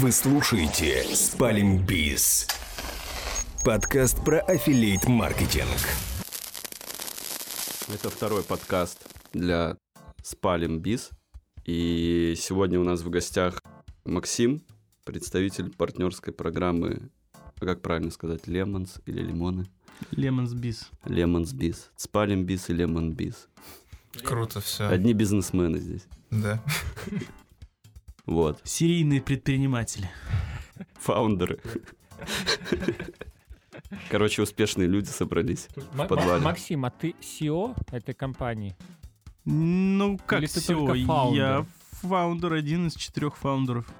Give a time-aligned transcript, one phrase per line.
[0.00, 2.48] Вы слушаете «Спалим Биз».
[3.62, 5.68] Подкаст про аффилейт маркетинг.
[7.86, 8.98] Это второй подкаст
[9.34, 9.76] для
[10.22, 11.10] Спалим Биз.
[11.66, 13.60] И сегодня у нас в гостях
[14.06, 14.64] Максим,
[15.04, 19.66] представитель партнерской программы, а как правильно сказать, Лемонс или Лимоны?
[20.12, 20.88] Лемонс Биз.
[21.04, 21.90] Лемонс Биз.
[21.96, 23.48] Спалим Биз и Лемон Биз.
[24.24, 24.88] Круто все.
[24.88, 26.06] Одни бизнесмены здесь.
[26.30, 26.58] Да.
[28.30, 28.60] Вот.
[28.62, 30.08] Серийные предприниматели.
[31.00, 31.58] Founder ы.
[34.08, 36.40] Короче, успешные люди собрались М- в подвале.
[36.40, 38.76] Максим, а ты CEO этой компании?
[39.44, 41.42] Ну, как Или ты только founder?
[41.42, 41.66] я
[42.02, 43.92] founder, один из четырех founder ов.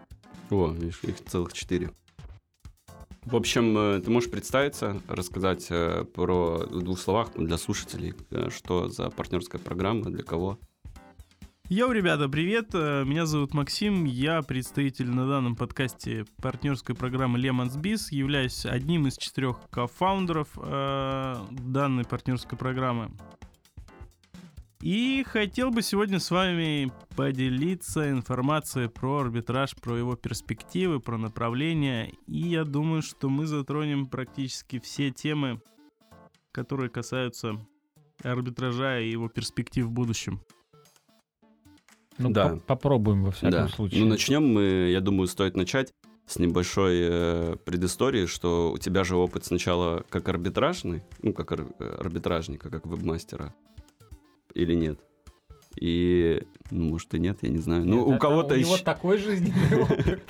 [0.51, 1.91] О, видишь, их целых четыре.
[3.25, 8.49] В общем, э, ты можешь представиться, рассказать э, про в двух словах для слушателей, э,
[8.51, 10.59] что за партнерская программа, для кого.
[11.73, 12.71] Йоу, ребята, привет!
[12.75, 19.07] Э, Меня зовут Максим, я представитель на данном подкасте партнерской программы Lemons Biz, являюсь одним
[19.07, 23.13] из четырех кофаундеров э, данной партнерской программы.
[24.81, 32.13] И хотел бы сегодня с вами поделиться информацией про арбитраж, про его перспективы, про направления.
[32.27, 35.63] И я думаю, что мы затронем практически все темы,
[36.51, 37.65] которые касаются
[38.25, 40.41] арбитража и его перспектив в будущем.
[42.21, 42.49] Ну, Да.
[42.51, 43.69] по- попробуем во всяком Да.
[43.69, 44.03] случае.
[44.03, 45.93] Ну, начнем мы, я думаю, стоит начать
[46.27, 51.67] с небольшой э, предыстории, что у тебя же опыт сначала как арбитражный, ну, как ар-
[51.79, 53.53] э, арбитражника, как вебмастера,
[54.55, 55.01] или нет?
[55.77, 57.87] И, ну, может, и нет, я не знаю.
[57.87, 58.83] Ну, у кого-то еще...
[58.83, 60.23] такой жизненный опыт.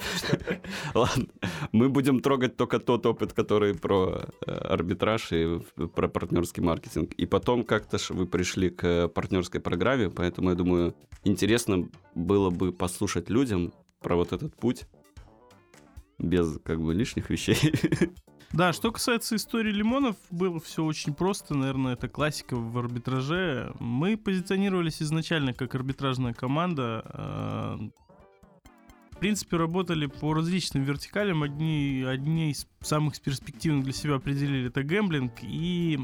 [0.94, 1.26] Ладно,
[1.72, 5.60] мы будем трогать только тот опыт, который про э, арбитраж и
[5.94, 7.12] про партнерский маркетинг.
[7.14, 12.72] И потом как-то ж вы пришли к партнерской программе, поэтому я думаю, интересно было бы
[12.72, 14.86] послушать людям про вот этот путь
[16.18, 17.56] без как бы лишних вещей.
[18.52, 23.72] Да, что касается истории лимонов, было все очень просто, наверное, это классика в арбитраже.
[23.78, 27.02] Мы позиционировались изначально как арбитражная команда.
[27.14, 27.90] э,
[29.12, 31.42] В принципе, работали по различным вертикалям.
[31.44, 35.32] Одни, одни из самых перспективных для себя определили это гэмблинг.
[35.42, 35.96] И,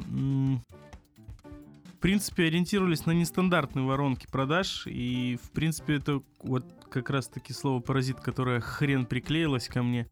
[1.95, 4.87] в принципе, ориентировались на нестандартные воронки продаж.
[4.87, 10.07] И, в принципе, это вот как раз-таки слово «паразит», которое хрен приклеилось ко мне.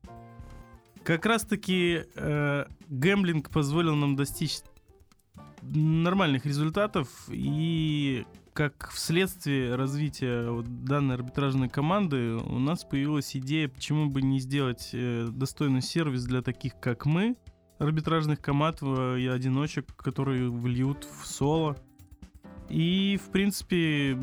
[1.05, 4.61] Как раз-таки э, гэмблинг позволил нам достичь
[5.61, 14.09] нормальных результатов и как вследствие развития вот данной арбитражной команды у нас появилась идея, почему
[14.09, 17.37] бы не сделать э, достойный сервис для таких, как мы,
[17.79, 21.77] арбитражных команд э, и одиночек, которые вольют в соло.
[22.69, 24.19] И, в принципе,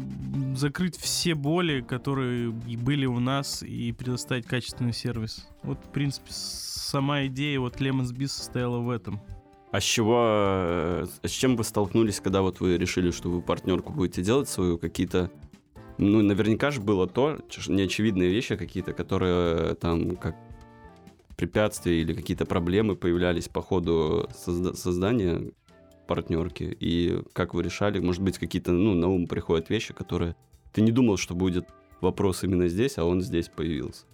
[0.55, 5.47] закрыть все боли, которые были у нас, и предоставить качественный сервис.
[5.63, 9.21] Вот, в принципе, сама идея вот Lemons Biz состояла в этом.
[9.71, 13.93] А с чего, э, с чем вы столкнулись, когда вот вы решили, что вы партнерку
[13.93, 15.31] будете делать свою, какие-то,
[15.97, 17.37] ну, наверняка же было то,
[17.67, 20.35] неочевидные вещи какие-то, которые э, там как
[21.37, 25.51] препятствия или какие-то проблемы появлялись по ходу созда- создания
[26.15, 30.35] партнерки, и как вы решали, может быть, какие-то, ну, на ум приходят вещи, которые
[30.73, 31.65] ты не думал, что будет
[32.01, 34.05] вопрос именно здесь, а он здесь появился.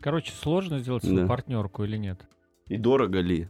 [0.00, 1.26] Короче, сложно сделать свою Да.
[1.26, 2.26] партнерку или нет?
[2.68, 3.48] И дорого ли?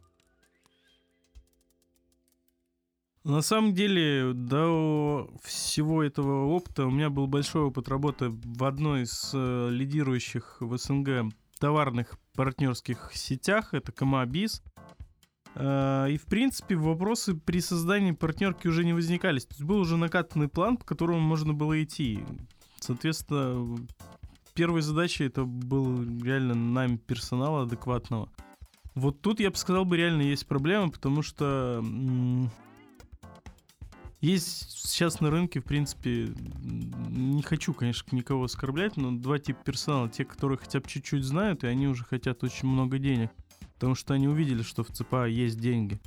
[3.24, 9.02] На самом деле, до всего этого опыта у меня был большой опыт работы в одной
[9.02, 14.62] из э, лидирующих в СНГ товарных партнерских сетях, это КМА-БИЗ.
[15.54, 19.46] Э, И, в принципе, вопросы при создании партнерки уже не возникались.
[19.46, 22.20] То есть был уже накатанный план, по которому можно было идти.
[22.78, 23.78] Соответственно,
[24.54, 28.28] первой задачей это был реально найм персонала адекватного.
[28.94, 31.82] Вот тут, я бы сказал, бы реально есть проблема, потому что
[34.20, 36.28] есть сейчас на рынке, в принципе,
[37.08, 40.10] не хочу, конечно, никого оскорблять, но два типа персонала.
[40.10, 43.30] Те, которые хотя бы чуть-чуть знают, и они уже хотят очень много денег.
[43.74, 46.00] Потому что они увидели, что в ЦПА есть деньги.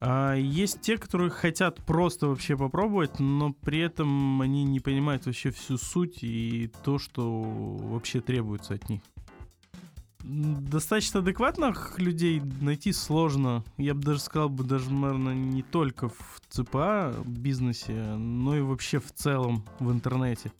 [0.00, 5.50] А есть те, которые хотят просто вообще попробовать, но при этом они не понимают вообще
[5.50, 9.02] всю суть и то, что вообще требуется от них.
[10.22, 13.64] Достаточно адекватных людей найти сложно.
[13.76, 19.00] Я бы даже сказал бы, даже, наверное, не только в ЦПА бизнесе, но и вообще
[19.00, 20.52] в целом в интернете.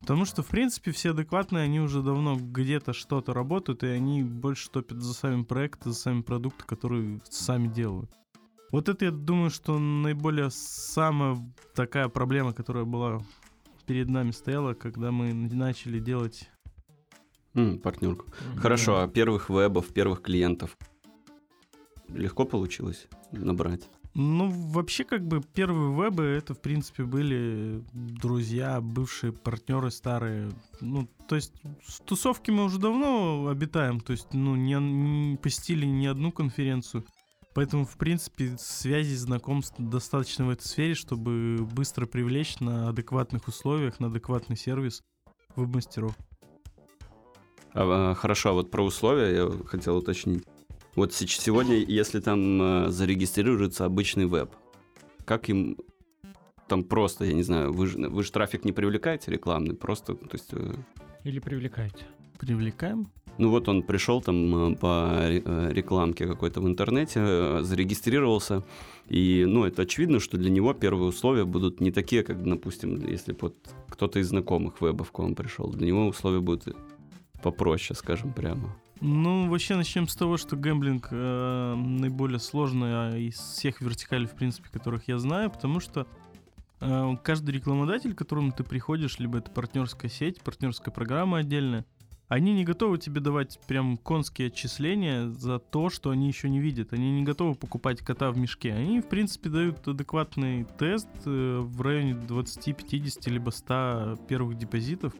[0.00, 4.70] Потому что, в принципе, все адекватные, они уже давно где-то что-то работают, и они больше
[4.70, 8.10] топят за сами проекты, за сами продукты, которые сами делают.
[8.72, 11.36] Вот это, я думаю, что наиболее самая
[11.74, 13.22] такая проблема, которая была
[13.86, 16.50] перед нами стояла, когда мы начали делать
[17.54, 18.26] М, партнерку.
[18.56, 20.76] Хорошо, а первых вебов, первых клиентов
[22.08, 23.88] легко получилось набрать?
[24.18, 30.50] Ну, вообще, как бы, первые вебы, это, в принципе, были друзья, бывшие партнеры старые.
[30.80, 31.52] Ну, то есть,
[31.86, 37.04] в тусовке мы уже давно обитаем, то есть, ну, не, не посетили ни одну конференцию.
[37.52, 44.00] Поэтому, в принципе, связи, знакомств достаточно в этой сфере, чтобы быстро привлечь на адекватных условиях,
[44.00, 45.02] на адекватный сервис
[45.56, 46.16] веб-мастеров.
[47.74, 50.44] А, а, хорошо, а вот про условия я хотел уточнить.
[50.96, 54.50] Вот сегодня, если там э, зарегистрируется обычный веб,
[55.26, 55.76] как им
[56.68, 60.30] там просто, я не знаю, вы же, вы же трафик не привлекаете рекламный, просто, то
[60.32, 60.74] есть, э,
[61.22, 62.06] Или привлекаете.
[62.38, 63.08] Привлекаем.
[63.38, 68.64] ну вот он пришел там э, по ре- рекламке какой-то в интернете, зарегистрировался,
[69.10, 73.36] и, ну, это очевидно, что для него первые условия будут не такие, как, допустим, если
[73.38, 73.54] вот
[73.90, 76.74] кто-то из знакомых вебов к вам пришел, для него условия будут
[77.42, 78.74] попроще, скажем прямо.
[79.00, 84.34] Ну, вообще начнем с того, что гэмблинг э, наиболее сложный а, из всех вертикалей, в
[84.34, 86.06] принципе, которых я знаю, потому что
[86.80, 91.84] э, каждый рекламодатель, к которому ты приходишь, либо это партнерская сеть, партнерская программа отдельная,
[92.28, 96.92] они не готовы тебе давать прям конские отчисления за то, что они еще не видят.
[96.92, 98.72] Они не готовы покупать кота в мешке.
[98.72, 105.12] Они, в принципе, дают адекватный тест э, в районе 20, 50, либо 100 первых депозитов.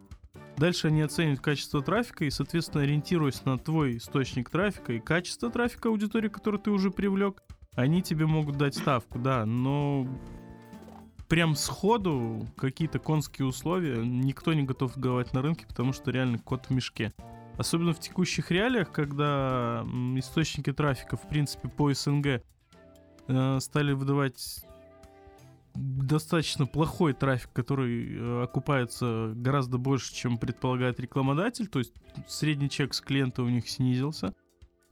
[0.57, 5.89] Дальше они оценивают качество трафика и, соответственно, ориентируясь на твой источник трафика и качество трафика
[5.89, 7.43] аудитории, которую ты уже привлек,
[7.75, 10.07] они тебе могут дать ставку, да, но
[11.27, 16.65] прям сходу какие-то конские условия никто не готов давать на рынке, потому что реально кот
[16.65, 17.13] в мешке.
[17.57, 19.83] Особенно в текущих реалиях, когда
[20.15, 22.41] источники трафика, в принципе, по СНГ
[23.27, 24.66] э, стали выдавать
[25.77, 31.67] достаточно плохой трафик, который э, окупается гораздо больше, чем предполагает рекламодатель.
[31.67, 31.93] То есть
[32.27, 34.33] средний чек с клиента у них снизился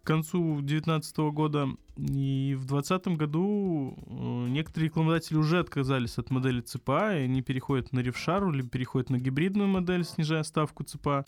[0.04, 1.68] к концу 2019 года.
[1.98, 7.92] И в 2020 году э, некоторые рекламодатели уже отказались от модели ЦПА, и они переходят
[7.92, 11.26] на ревшару, либо переходят на гибридную модель, снижая ставку ЦПА.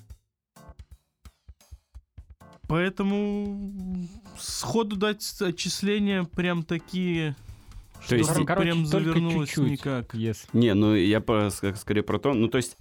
[2.68, 4.06] Поэтому
[4.38, 7.36] сходу дать отчисления прям такие,
[8.08, 9.72] То есть, чтобы короче, прям завернулось чуть-чуть.
[9.72, 10.14] никак.
[10.14, 10.48] Если.
[10.54, 12.78] Не, ну я по- ск- скорее про то, ну то есть,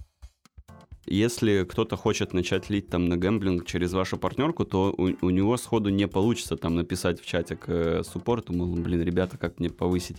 [1.05, 5.55] если кто-то хочет начать лить там на гэмблинг через вашу партнерку, то у, у него
[5.57, 9.69] сходу не получится там написать в чате к э, суппорту, мол, блин, ребята, как мне
[9.69, 10.17] повысить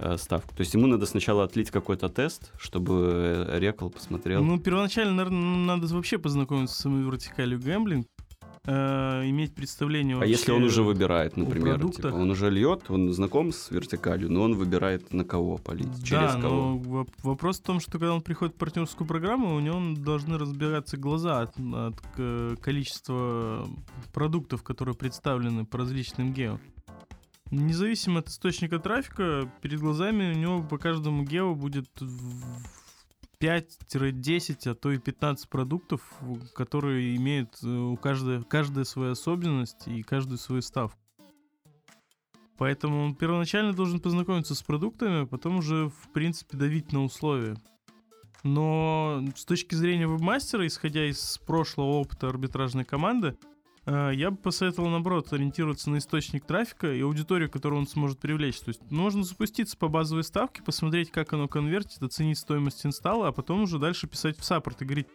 [0.00, 0.54] э, ставку.
[0.54, 4.42] То есть ему надо сначала отлить какой-то тест, чтобы э, рекал посмотрел.
[4.42, 8.08] Ну, первоначально, наверное, надо вообще познакомиться с самой вертикалью гэмблинг,
[8.64, 13.52] э, иметь представление а если он уже выбирает, например, типа, он уже льет, он знаком
[13.52, 16.54] с вертикалью, но он выбирает на кого полить, через да, кого.
[16.54, 20.38] но воп- вопрос в том, что когда он приходит в партнерскую программу, у него должны
[20.38, 23.66] разбираться глаза от, от количества
[24.12, 26.58] продуктов, которые представлены по различным гео.
[27.50, 32.83] Независимо от источника трафика, перед глазами у него по каждому гео будет в-
[33.44, 36.00] 5-10, а то и 15 продуктов,
[36.54, 40.98] которые имеют э, у каждой, каждая свою особенность и каждую свою ставку.
[42.56, 47.56] Поэтому он первоначально должен познакомиться с продуктами, а потом уже, в принципе, давить на условия.
[48.44, 53.36] Но с точки зрения вебмастера, исходя из прошлого опыта арбитражной команды,
[53.86, 58.58] я бы посоветовал, наоборот, ориентироваться на источник трафика и аудиторию, которую он сможет привлечь.
[58.60, 63.32] То есть можно запуститься по базовой ставке, посмотреть, как оно конвертит, оценить стоимость инсталла, а
[63.32, 65.08] потом уже дальше писать в саппорт и говорить,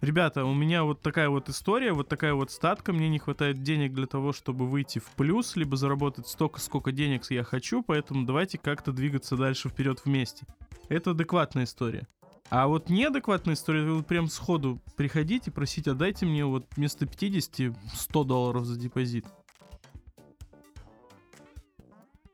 [0.00, 3.92] ребята, у меня вот такая вот история, вот такая вот статка, мне не хватает денег
[3.92, 8.58] для того, чтобы выйти в плюс, либо заработать столько, сколько денег я хочу, поэтому давайте
[8.58, 10.46] как-то двигаться дальше вперед вместе.
[10.88, 12.06] Это адекватная история.
[12.48, 18.24] А вот неадекватная история, вы прям сходу приходите, просите, отдайте мне вот вместо 50 100
[18.24, 19.26] долларов за депозит.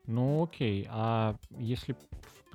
[0.05, 1.95] Ну окей, а если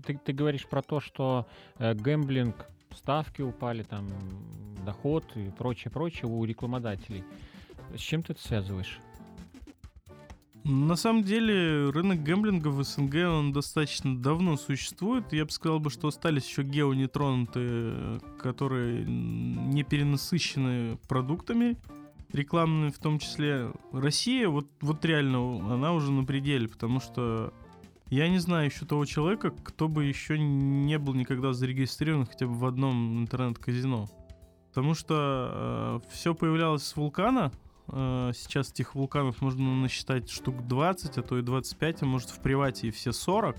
[0.04, 1.46] ты, ты говоришь про то, что
[1.78, 4.06] э, гэмблинг, ставки упали, там
[4.84, 7.24] доход и прочее, прочее у рекламодателей,
[7.94, 9.00] с чем ты это связываешь?
[10.64, 15.32] На самом деле рынок гэмблинга в СНГ он достаточно давно существует.
[15.32, 21.78] Я бы сказал бы, что остались еще гео нетронутые, которые не перенасыщены продуктами
[22.32, 23.72] рекламными в том числе.
[23.92, 27.54] Россия, вот, вот реально, она уже на пределе, потому что
[28.10, 32.54] я не знаю еще того человека, кто бы еще не был никогда зарегистрирован хотя бы
[32.54, 34.08] в одном интернет-казино.
[34.68, 41.22] Потому что все появлялось с вулкана, Э, Сейчас этих вулканов можно насчитать штук 20, а
[41.22, 43.56] то и 25, а может в привате и все 40.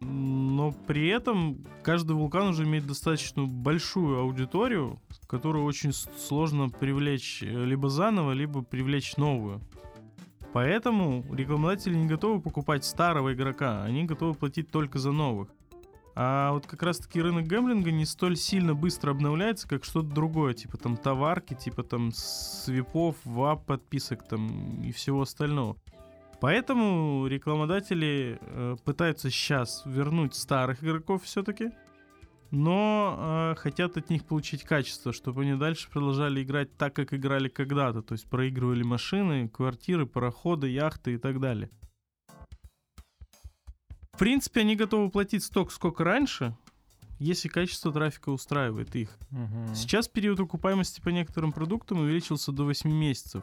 [0.00, 7.64] Но при этом каждый вулкан уже имеет достаточно большую аудиторию, которую очень сложно привлечь э,
[7.64, 9.60] либо заново, либо привлечь новую.
[10.52, 15.48] Поэтому рекламодатели не готовы покупать старого игрока, они готовы платить только за новых.
[16.22, 20.76] А вот как раз-таки рынок гэмблинга не столь сильно быстро обновляется, как что-то другое, типа
[20.76, 25.78] там товарки, типа там свипов, вап подписок там и всего остального.
[26.38, 31.70] Поэтому рекламодатели э, пытаются сейчас вернуть старых игроков все-таки,
[32.50, 37.48] но э, хотят от них получить качество, чтобы они дальше продолжали играть так, как играли
[37.48, 41.70] когда-то, то есть проигрывали машины, квартиры, пароходы, яхты и так далее.
[44.20, 46.54] В принципе, они готовы платить столько, сколько раньше,
[47.18, 49.16] если качество трафика устраивает их.
[49.30, 49.74] Угу.
[49.74, 53.42] Сейчас период окупаемости по некоторым продуктам увеличился до 8 месяцев.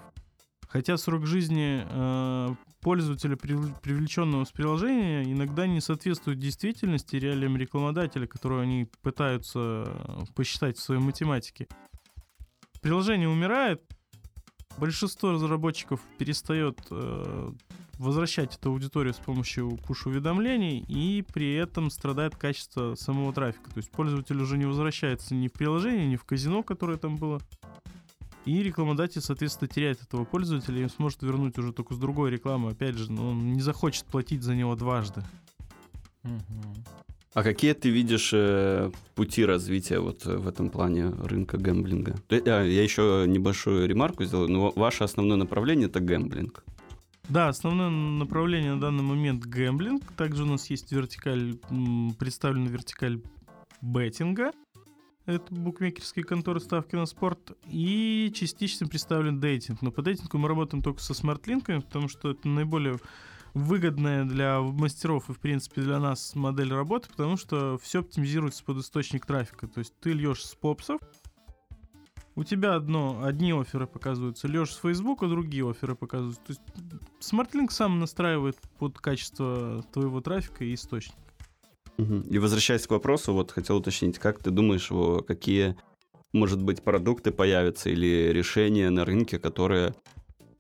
[0.68, 8.62] Хотя срок жизни э, пользователя, привлеченного с приложения, иногда не соответствует действительности реалиям рекламодателя, которую
[8.62, 11.68] они пытаются э, посчитать в своей математике.
[12.84, 13.82] Приложение умирает,
[14.78, 17.52] большинство разработчиков перестает э,
[17.98, 23.70] возвращать эту аудиторию с помощью пуш-уведомлений, и при этом страдает качество самого трафика.
[23.72, 27.42] То есть пользователь уже не возвращается ни в приложение, ни в казино, которое там было,
[28.48, 32.72] и рекламодатель, соответственно, теряет этого пользователя и сможет вернуть уже только с другой рекламы.
[32.72, 35.22] Опять же, он не захочет платить за него дважды.
[37.34, 42.16] А какие ты видишь э, пути развития вот в этом плане рынка гэмблинга?
[42.30, 46.64] Я, я еще небольшую ремарку сделаю, но ваше основное направление это гэмблинг.
[47.30, 50.04] Да, основное направление на данный момент гэмблинг.
[50.14, 51.58] Также у нас есть вертикаль,
[52.18, 53.22] представлена вертикаль
[53.82, 54.52] беттинга
[55.28, 59.82] это букмекерские конторы ставки на спорт, и частично представлен дейтинг.
[59.82, 62.98] Но по дейтингу мы работаем только со смарт-линками, потому что это наиболее
[63.54, 68.78] выгодная для мастеров и, в принципе, для нас модель работы, потому что все оптимизируется под
[68.78, 69.68] источник трафика.
[69.68, 71.02] То есть ты льешь с попсов,
[72.38, 76.42] у тебя одно, одни оферы показываются, льешь с Facebook, а другие оферы показываются.
[76.44, 76.62] То есть
[77.20, 81.18] SmartLink сам настраивает под качество твоего трафика и источника.
[81.98, 84.92] И возвращаясь к вопросу, вот хотел уточнить, как ты думаешь,
[85.26, 85.76] какие,
[86.32, 89.96] может быть, продукты появятся или решения на рынке, которые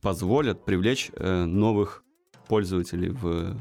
[0.01, 2.03] позволят привлечь э, новых
[2.47, 3.55] пользователей в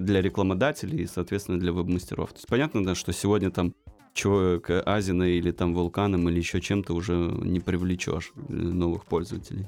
[0.00, 2.30] для рекламодателей и, соответственно, для веб-мастеров.
[2.30, 3.74] То есть понятно, да, что сегодня там
[4.14, 9.66] человек Азина или там Вулканом или еще чем-то уже не привлечешь э, новых пользователей.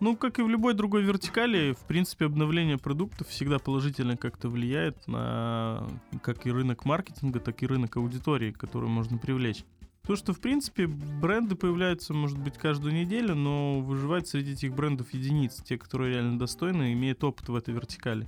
[0.00, 5.06] Ну, как и в любой другой вертикали, в принципе, обновление продуктов всегда положительно как-то влияет
[5.06, 5.86] на
[6.22, 9.64] как и рынок маркетинга, так и рынок аудитории, которую можно привлечь.
[10.06, 15.12] То, что, в принципе, бренды появляются, может быть, каждую неделю, но выживает среди этих брендов
[15.12, 18.26] единиц, те, которые реально достойны и имеют опыт в этой вертикали.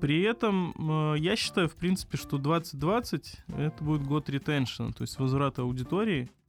[0.00, 0.74] При этом
[1.14, 6.30] э, я считаю, в принципе, что 2020 это будет год ретеншена, то есть возврата аудитории–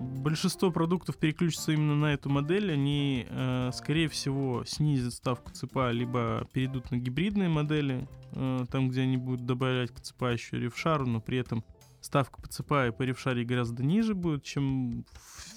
[0.00, 6.48] большинство продуктов переключатся именно на эту модель, они, э, скорее всего, снизят ставку ЦПА, либо
[6.52, 11.20] перейдут на гибридные модели, э, там, где они будут добавлять к ЦПА еще ревшару, но
[11.20, 11.64] при этом
[12.00, 15.04] ставка по ЦПА и по ревшаре гораздо ниже будет, чем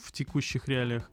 [0.04, 1.10] в текущих реалиях.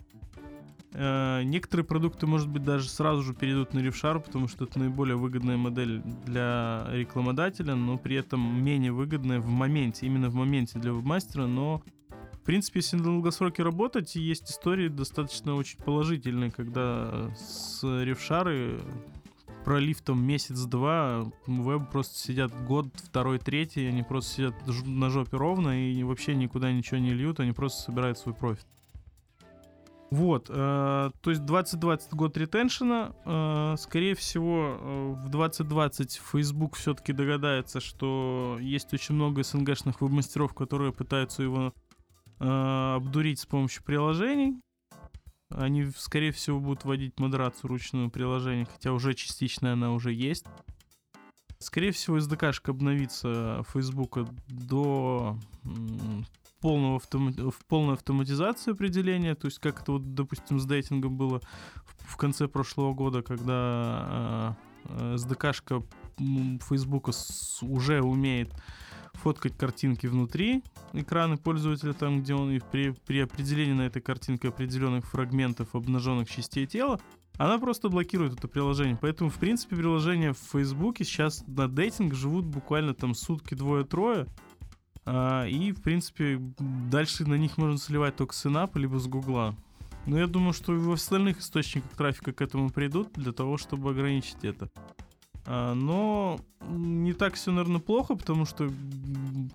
[0.92, 5.16] Э, некоторые продукты, может быть, даже сразу же перейдут на ревшару, потому что это наиболее
[5.16, 10.92] выгодная модель для рекламодателя, но при этом менее выгодная в моменте, именно в моменте для
[10.92, 11.82] вебмастера, но
[12.32, 18.80] в принципе, если на долгосроке работать, есть истории достаточно очень положительные, когда с ревшары
[19.64, 24.54] пролив там месяц-два, веб просто сидят год, второй, третий, они просто сидят
[24.86, 28.66] на жопе ровно и вообще никуда ничего не льют, они просто собирают свой профит.
[30.10, 30.52] Вот, э,
[31.20, 38.58] то есть 2020 год ретеншена, э, скорее всего э, в 2020 Facebook все-таки догадается, что
[38.60, 41.72] есть очень много СНГшных веб-мастеров, которые пытаются его
[42.40, 44.60] э, обдурить с помощью приложений.
[45.50, 50.44] Они, скорее всего, будут вводить модерацию ручную приложения, хотя уже частично она уже есть.
[51.58, 55.36] Скорее всего, SDK-шка обновится Facebook до
[56.60, 57.32] полного автома...
[57.32, 61.40] в полной автоматизации определения, то есть как это вот, допустим, с дейтингом было
[61.84, 65.82] в, в конце прошлого года, когда э, SDK-шка
[66.68, 67.10] Facebook
[67.62, 68.52] уже умеет
[69.14, 70.62] фоткать картинки внутри
[70.92, 76.28] экрана пользователя, там, где он и при, при определении на этой картинке определенных фрагментов обнаженных
[76.28, 77.00] частей тела,
[77.36, 78.98] она просто блокирует это приложение.
[79.00, 84.26] Поэтому, в принципе, приложения в Фейсбуке сейчас на дейтинг живут буквально там сутки, двое-трое.
[85.04, 89.54] А, и, в принципе, дальше на них можно сливать только с Инапа, либо с Гугла.
[90.06, 93.90] Но я думаю, что и в остальных источниках трафика к этому придут для того, чтобы
[93.90, 94.70] ограничить это.
[95.46, 98.70] А, но не так все, наверное, плохо, потому что,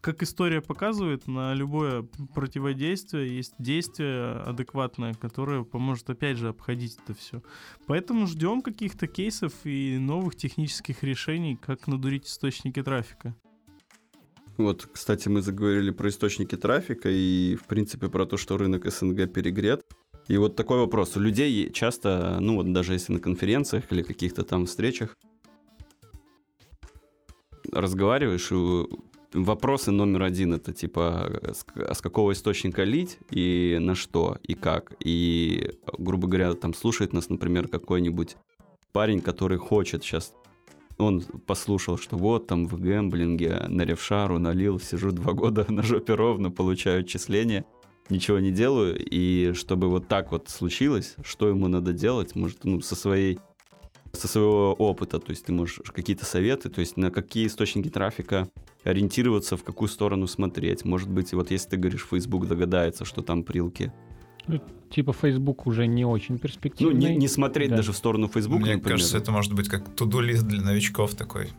[0.02, 7.18] как история показывает, на любое противодействие есть действие адекватное, которое поможет, опять же, обходить это
[7.18, 7.42] все.
[7.88, 13.36] Поэтому ждем каких-то кейсов и новых технических решений, как надурить источники трафика.
[14.58, 19.32] Вот, кстати, мы заговорили про источники трафика и, в принципе, про то, что рынок СНГ
[19.32, 19.86] перегрет.
[20.28, 21.18] И вот такой вопрос.
[21.18, 25.18] У людей часто, ну вот даже если на конференциях или каких-то там встречах,
[27.72, 28.88] разговариваешь, и
[29.34, 34.94] вопросы номер один это типа с, какого источника лить и на что и как.
[35.00, 38.38] И, грубо говоря, там слушает нас, например, какой-нибудь
[38.94, 40.34] парень, который хочет сейчас
[40.98, 46.16] он послушал, что вот там в гэмблинге на ревшару налил, сижу два года на жопе
[46.16, 47.66] ровно, получаю отчисления,
[48.10, 52.82] ничего не делаю, и чтобы вот так вот случилось, что ему надо делать, может, ну,
[52.82, 53.40] со своей
[54.14, 58.48] со своего опыта, то есть ты можешь какие-то советы, то есть на какие источники трафика
[58.86, 60.86] ориентироваться, в какую сторону смотреть.
[60.86, 63.92] Может быть, вот если ты говоришь, Facebook догадается, что там прилки.
[64.48, 66.94] Ну, типа Facebook уже не очень перспективный.
[66.94, 67.78] Ну, не, не смотреть да.
[67.78, 68.98] даже в сторону Facebook, Мне например.
[68.98, 71.50] кажется, это может быть как туду-лист для новичков такой.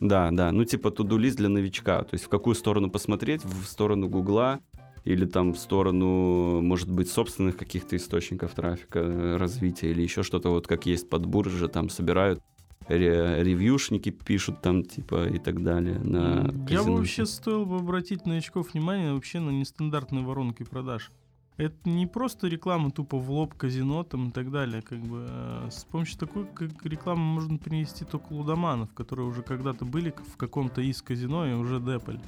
[0.00, 2.02] Да, да, ну типа туду-лист для новичка.
[2.02, 3.44] То есть в какую сторону посмотреть?
[3.44, 4.60] В сторону Гугла,
[5.04, 10.50] или там в сторону, может быть, собственных каких-то источников трафика, э, развития или еще что-то,
[10.50, 12.42] вот как есть под буржи, там собирают
[12.88, 15.98] ревьюшники пишут там, типа, и так далее.
[15.98, 21.10] На Я бы вообще стоил бы обратить новичков внимание вообще на нестандартные воронки продаж.
[21.56, 24.82] Это не просто реклама тупо в лоб казино там и так далее.
[24.82, 29.84] Как бы, а с помощью такой как рекламы можно принести только лудоманов, которые уже когда-то
[29.86, 32.20] были в каком-то из казино и уже депали.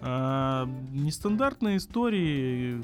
[0.00, 2.80] А, нестандартные истории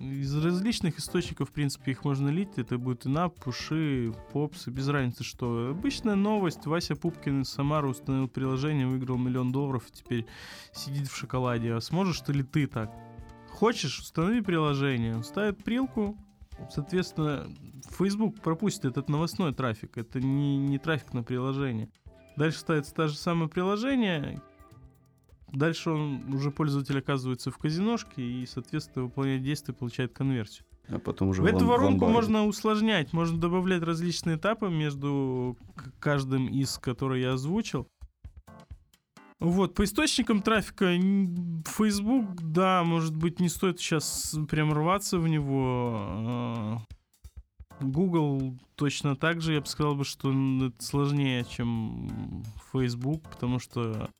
[0.00, 2.56] из различных источников, в принципе, их можно лить.
[2.56, 5.70] Это будет инап, пуши, попсы, без разницы что.
[5.70, 6.66] Обычная новость.
[6.66, 10.26] Вася Пупкин из Самары установил приложение, выиграл миллион долларов и теперь
[10.72, 11.74] сидит в шоколаде.
[11.74, 12.90] А сможешь ли ты так?
[13.62, 15.14] Хочешь, установи приложение.
[15.14, 16.18] Он ставит прилку,
[16.68, 17.46] соответственно,
[17.96, 19.98] Facebook пропустит этот новостной трафик.
[19.98, 21.88] Это не, не трафик на приложение.
[22.36, 24.42] Дальше ставится то же самое приложение,
[25.52, 30.66] Дальше он уже пользователь оказывается в казиношке и, соответственно, выполняет действия, получает конверсию.
[30.88, 35.56] А потом уже в эту воронку можно усложнять, можно добавлять различные этапы между
[36.00, 37.86] каждым из, которые я озвучил.
[39.42, 40.94] Вот, по источникам трафика
[41.66, 45.96] Facebook, да, может быть, не стоит сейчас прям рваться в него.
[45.98, 46.78] А,
[47.80, 54.10] Google точно так же, я бы сказал, бы, что это сложнее, чем Facebook, потому что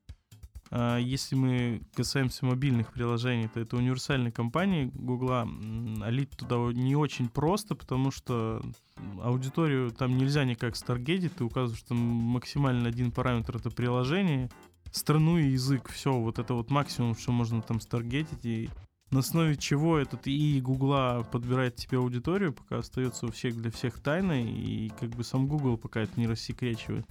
[0.73, 5.49] а, если мы касаемся мобильных приложений, то это универсальные компании Гугла.
[6.03, 8.61] А лить туда не очень просто, потому что
[9.23, 11.37] аудиторию там нельзя никак старгетить.
[11.37, 14.51] Ты указываешь там максимально один параметр— это приложение,
[14.93, 15.91] страну и язык.
[15.91, 18.45] Все, вот это вот максимум, что можно там старгетить.
[18.45, 18.69] И
[19.11, 23.99] на основе чего этот и Гугла подбирает тебе аудиторию, пока остается у всех для всех
[23.99, 27.07] тайной, и как бы сам Google пока это не рассекречивает.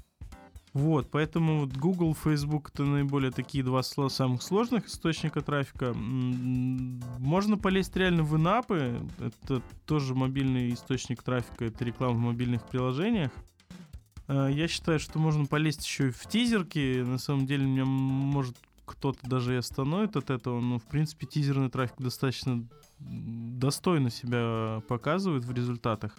[0.73, 5.93] Вот, поэтому вот Google, Facebook это наиболее такие два самых сложных источника трафика.
[5.93, 13.31] Можно полезть реально в инапы, это тоже мобильный источник трафика, это реклама в мобильных приложениях.
[14.31, 17.01] А, я считаю, что можно полезть еще и в тизерки.
[17.01, 21.69] На самом деле, меня может кто-то даже и остановит от этого, но в принципе тизерный
[21.69, 22.65] трафик достаточно
[22.99, 26.17] достойно себя показывает в результатах.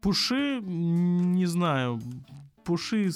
[0.00, 2.00] Пуши, не знаю,
[2.64, 3.10] пуши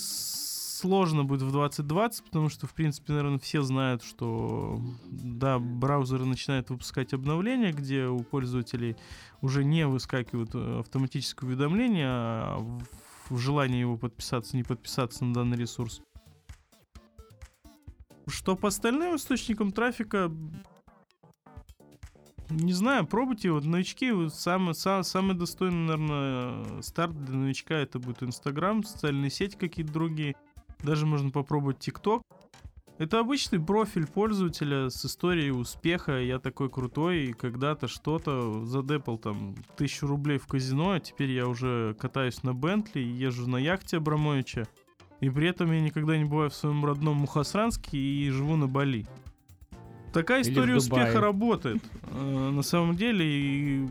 [0.85, 6.68] сложно будет в 2020, потому что, в принципе, наверное, все знают, что, да, браузеры начинают
[6.68, 8.94] выпускать обновления, где у пользователей
[9.40, 12.59] уже не выскакивают э, автоматическое уведомления а
[13.31, 16.03] в желании его подписаться, не подписаться на данный ресурс.
[18.27, 20.31] Что по остальным источникам трафика,
[22.51, 23.51] не знаю, пробуйте.
[23.53, 29.31] Вот новички, вот самый, сам, самый достойный, наверное, старт для новичка это будет Инстаграм, социальные
[29.31, 30.37] сети какие-то другие.
[30.85, 32.23] Даже можно попробовать ТикТок.
[32.97, 36.20] Это обычный профиль пользователя с историей успеха.
[36.20, 41.49] Я такой крутой, и когда-то что-то задепал там тысячу рублей в казино, а теперь я
[41.49, 44.68] уже катаюсь на Бентли, езжу на яхте Абрамовича.
[45.20, 49.07] И при этом я никогда не бываю в своем родном Мухасранске и живу на Бали.
[50.12, 51.83] Такая история успеха работает.
[52.12, 53.88] Э, на самом деле, и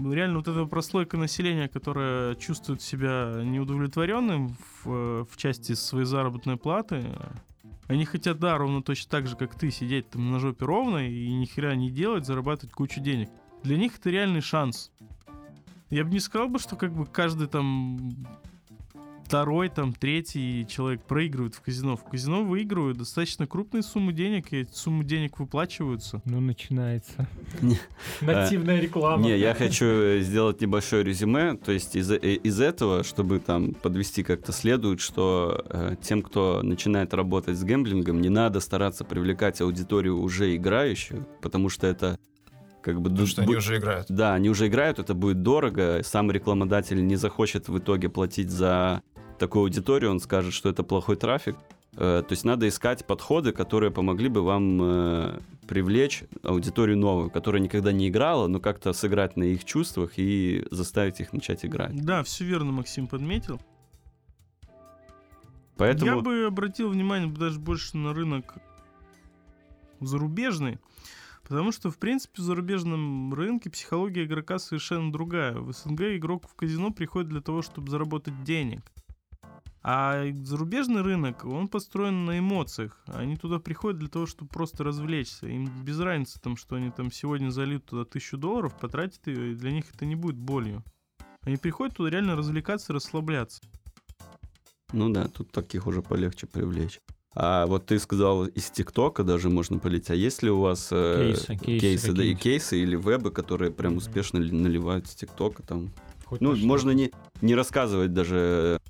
[0.00, 7.04] реально вот эта прослойка населения, которая чувствует себя неудовлетворенным в, в части своей заработной платы,
[7.88, 11.32] они хотят, да, ровно точно так же, как ты, сидеть там на жопе ровно и
[11.32, 13.28] ни хера не делать, зарабатывать кучу денег.
[13.62, 14.90] Для них это реальный шанс.
[15.90, 18.26] Я бы не сказал бы, что как бы каждый там
[19.26, 21.96] второй, там, третий человек проигрывает в казино.
[21.96, 26.22] В казино выигрывают достаточно крупные суммы денег, и эти суммы денег выплачиваются.
[26.24, 27.28] Ну, начинается.
[28.20, 29.24] Нативная реклама.
[29.24, 31.56] Не, я хочу сделать небольшое резюме.
[31.56, 36.62] То есть из, э, из этого, чтобы там подвести как-то следует, что э, тем, кто
[36.62, 42.16] начинает работать с гэмблингом, не надо стараться привлекать аудиторию уже играющую, потому что это
[42.80, 43.10] как бы...
[43.10, 44.06] Потому что они уже играют.
[44.08, 46.02] Да, они уже играют, это будет дорого.
[46.04, 49.02] Сам рекламодатель не захочет в итоге платить за
[49.38, 51.56] такую аудиторию, он скажет, что это плохой трафик.
[51.96, 57.62] Э, То есть надо искать подходы, которые помогли бы вам э, привлечь аудиторию новую, которая
[57.62, 62.04] никогда не играла, но как-то сыграть на их чувствах и заставить их начать играть.
[62.04, 63.60] Да, все верно Максим подметил.
[65.76, 68.54] Поэтому Я бы обратил внимание даже больше на рынок
[70.00, 70.78] зарубежный,
[71.42, 75.54] потому что, в принципе, в зарубежном рынке психология игрока совершенно другая.
[75.54, 78.80] В СНГ игрок в казино приходит для того, чтобы заработать денег.
[79.88, 83.00] А зарубежный рынок, он построен на эмоциях.
[83.06, 85.46] Они туда приходят для того, чтобы просто развлечься.
[85.46, 89.54] Им без разницы, там, что они там сегодня зальют туда тысячу долларов, потратят ее, и
[89.54, 90.82] для них это не будет болью.
[91.42, 93.62] Они приходят туда реально развлекаться, расслабляться.
[94.92, 97.00] Ну да, тут таких уже полегче привлечь.
[97.36, 100.10] А вот ты сказал, из ТикТока даже можно полить.
[100.10, 103.98] А есть ли у вас э, Кейсы, кейсы да, и кейсы или вебы, которые прям
[103.98, 105.92] успешно ли- наливают с ТикТока там?
[106.24, 108.80] Хоть Ну, можно не, не рассказывать даже,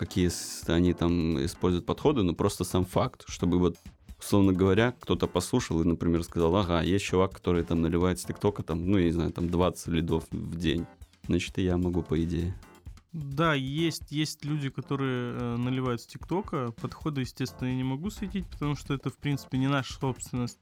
[0.00, 0.30] какие
[0.70, 3.76] они там используют подходы, но просто сам факт, чтобы вот,
[4.18, 8.62] условно говоря, кто-то послушал и, например, сказал, ага, есть чувак, который там наливает с ТикТока,
[8.62, 10.86] там, ну, я не знаю, там 20 лидов в день.
[11.26, 12.54] Значит, и я могу, по идее.
[13.12, 16.72] Да, есть, есть люди, которые э, наливают с ТикТока.
[16.80, 20.60] Подходы, естественно, я не могу светить, потому что это, в принципе, не наша собственность.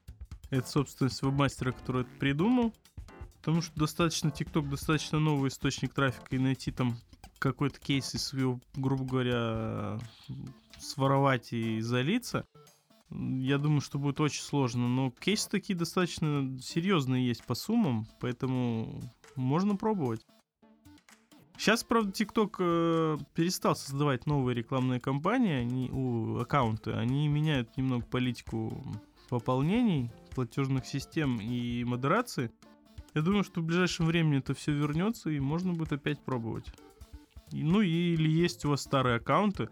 [0.50, 2.74] Это собственность вебмастера, который это придумал.
[3.36, 6.96] Потому что достаточно ТикТок, достаточно новый источник трафика, и найти там
[7.38, 9.98] какой-то кейс из своего, грубо говоря,
[10.78, 12.46] своровать и залиться,
[13.10, 14.88] я думаю, что будет очень сложно.
[14.88, 19.00] Но кейсы такие достаточно серьезные есть по суммам, поэтому
[19.34, 20.26] можно пробовать.
[21.56, 26.92] Сейчас, правда, TikTok э, перестал создавать новые рекламные кампании, они, у, аккаунты.
[26.92, 28.80] Они меняют немного политику
[29.28, 32.52] пополнений, платежных систем и модерации.
[33.14, 36.66] Я думаю, что в ближайшем времени это все вернется, и можно будет опять пробовать.
[37.52, 39.68] Ну, или есть у вас старые аккаунты,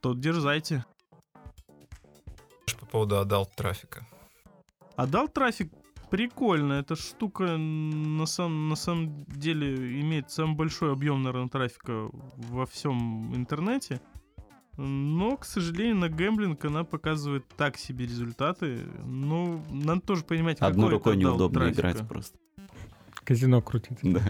[0.00, 0.84] то дерзайте.
[2.80, 4.06] По поводу adult трафика.
[4.96, 5.72] А дал трафик
[6.10, 6.74] прикольно.
[6.74, 13.34] Эта штука на самом, на самом деле имеет самый большой объем, наверное, трафика во всем
[13.34, 14.00] интернете.
[14.78, 18.80] Но, к сожалению, на гэмблинг она показывает так себе результаты.
[19.04, 21.80] Ну, надо тоже понимать, Одной какой рукой неудобно трафика.
[21.80, 22.38] играть просто.
[23.26, 23.98] Казино крутить.
[24.02, 24.20] Да.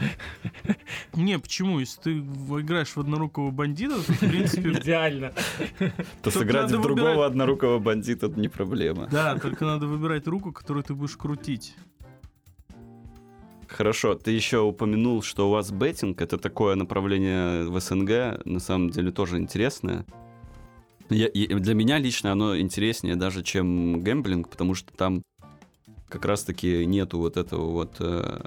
[1.15, 1.81] Не, почему?
[1.81, 5.33] Если ты играешь в однорукого бандита, то, в принципе, Идеально.
[6.23, 9.07] То сыграть в другого однорукого бандита это не проблема.
[9.13, 11.75] да, только надо выбирать руку, которую ты будешь крутить.
[13.69, 18.91] Хорошо, ты еще упомянул, что у вас беттинг это такое направление в СНГ, на самом
[18.91, 20.07] деле тоже интересное.
[21.11, 25.23] Я- для меня лично оно интереснее даже, чем гэмблинг, потому что там
[26.09, 28.41] как раз-таки нету вот этого вот э,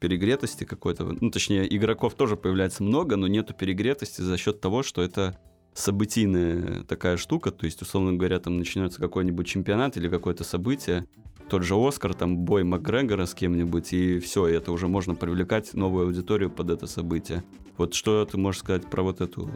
[0.00, 1.04] перегретости какой-то.
[1.04, 5.38] Ну, точнее, игроков тоже появляется много, но нету перегретости за счет того, что это
[5.74, 11.04] событийная такая штука, то есть, условно говоря, там начинается какой-нибудь чемпионат или какое-то событие,
[11.48, 16.06] тот же Оскар, там бой Макгрегора с кем-нибудь, и все, это уже можно привлекать новую
[16.06, 17.42] аудиторию под это событие.
[17.76, 19.50] Вот что ты можешь сказать про вот эту,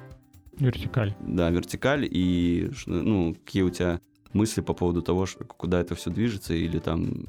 [0.58, 1.14] Вертикаль.
[1.20, 4.00] да, вертикаль, и ну, какие у тебя
[4.32, 7.26] мысли по поводу того, куда это все движется, или там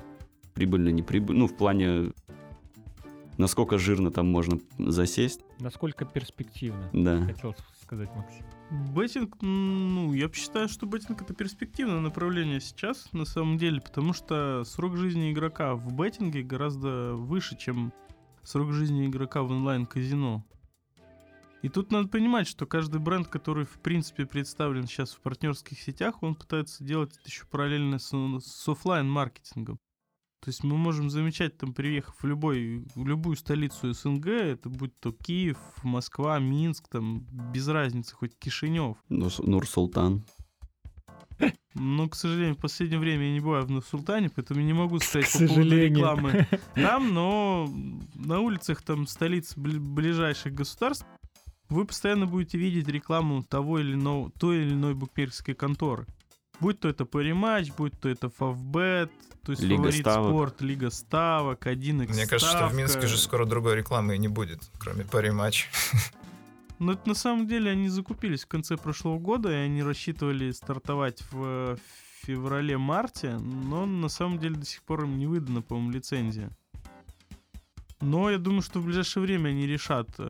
[0.56, 2.12] прибыльно, не прибыльно, ну, в плане,
[3.40, 7.24] насколько жирно там можно засесть, Насколько перспективно, да.
[7.26, 8.46] хотел сказать Максим.
[8.94, 14.64] Беттинг, ну, я считаю, что беттинг это перспективное направление сейчас, на самом деле, потому что
[14.66, 17.92] срок жизни игрока в беттинге гораздо выше, чем
[18.44, 20.46] срок жизни игрока в онлайн-казино.
[21.62, 26.22] И тут надо понимать, что каждый бренд, который, в принципе, представлен сейчас в партнерских сетях,
[26.24, 29.78] он пытается делать это еще параллельно с, с оффлайн-маркетингом.
[30.42, 34.98] То есть мы можем замечать, там, приехав в, любой, в любую столицу СНГ, это будь
[35.00, 38.96] то Киев, Москва, Минск, там, без разницы, хоть Кишинев.
[39.10, 40.24] Нур- Нур-Султан.
[41.76, 45.30] Но, к сожалению, в последнее время я не бываю в Нур-Султане, поэтому не могу сказать
[45.32, 47.70] К по поводу рекламы там, но
[48.16, 51.06] на улицах там столиц бли- ближайших государств
[51.70, 56.08] вы постоянно будете видеть рекламу того или иного, той или иной букмекерской конторы.
[56.60, 59.12] Будь то это париматч, будь то это фавбет,
[59.44, 60.30] то есть Лига фаворит ставок.
[60.30, 64.28] спорт, лига ставок, 1 Мне кажется, что в Минске же скоро другой рекламы и не
[64.28, 65.70] будет, кроме пари-матч.
[66.80, 71.24] Но это на самом деле они закупились в конце прошлого года, и они рассчитывали стартовать
[71.32, 71.78] в
[72.22, 76.52] феврале-марте, но на самом деле до сих пор им не выдана, по-моему, лицензия.
[78.02, 80.30] Но я думаю, что в ближайшее время они решат э,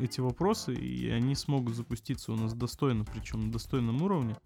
[0.00, 4.36] эти вопросы, и они смогут запуститься у нас достойно, причем на достойном уровне.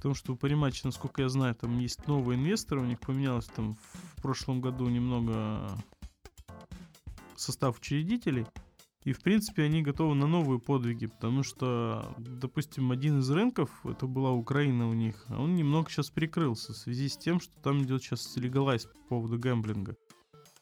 [0.00, 3.74] Потому что у Париматча, насколько я знаю, там есть новые инвесторы, у них поменялось там
[4.16, 5.76] в прошлом году немного
[7.36, 8.46] состав учредителей.
[9.04, 14.06] И, в принципе, они готовы на новые подвиги, потому что, допустим, один из рынков, это
[14.06, 17.82] была Украина у них, а он немного сейчас прикрылся в связи с тем, что там
[17.82, 19.96] идет сейчас легалайз по поводу гэмблинга.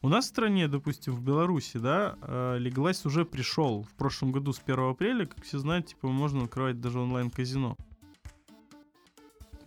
[0.03, 4.53] У нас в стране, допустим, в Беларуси, да, э, легалайз уже пришел в прошлом году
[4.53, 7.77] с 1 апреля, как все знают, типа можно открывать даже онлайн-казино.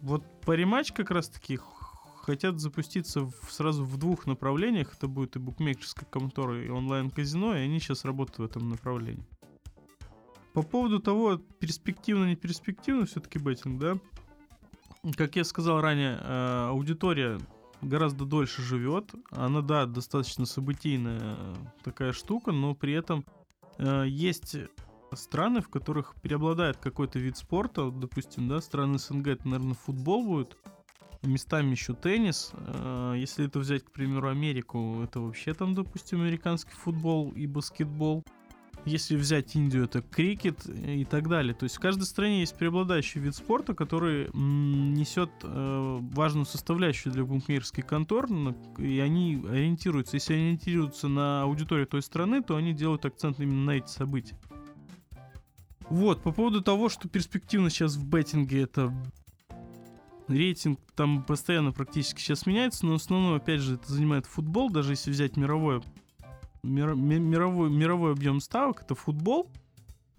[0.02, 1.66] Вот париматч как раз-таки х-
[2.24, 4.94] хотят запуститься в- сразу в двух направлениях.
[4.96, 9.26] Это будет и букмекерская контора, и онлайн-казино, и они сейчас работают в этом направлении.
[10.54, 13.98] По поводу того, перспективно, не перспективно все-таки беттинг, да?
[15.16, 17.40] Как я сказал ранее, э, аудитория
[17.82, 19.12] гораздо дольше живет.
[19.32, 23.26] Она, да, достаточно событийная э, такая штука, но при этом
[23.78, 24.56] э, есть
[25.16, 27.92] страны, в которых преобладает какой-то вид спорта.
[27.92, 30.58] Допустим, да, страны СНГ, это, наверное, футбол будет.
[31.24, 32.52] Местами еще теннис.
[32.54, 38.24] Э, Если это взять, к примеру, Америку, это вообще там, допустим, американский футбол и баскетбол.
[38.86, 41.54] Если взять Индию, это крикет и так далее.
[41.54, 47.24] То есть в каждой стране есть преобладающий вид спорта, который несет э, важную составляющую для
[47.24, 48.28] букмекерских контор,
[48.80, 50.16] и они ориентируются.
[50.16, 54.40] Если они ориентируются на аудиторию той страны, то они делают акцент именно на эти события.
[55.92, 58.94] Вот, по поводу того, что перспективно сейчас в беттинге это
[60.28, 64.94] рейтинг там постоянно практически сейчас меняется, но в основном, опять же, это занимает футбол, даже
[64.94, 65.82] если взять мировое,
[66.64, 69.52] мира- ми- мировой, мировой объем ставок, это футбол,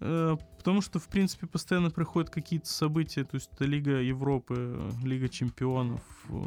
[0.05, 5.29] Э, потому что, в принципе, постоянно проходят какие-то события, то есть это Лига Европы, Лига
[5.29, 6.41] Чемпионов, э,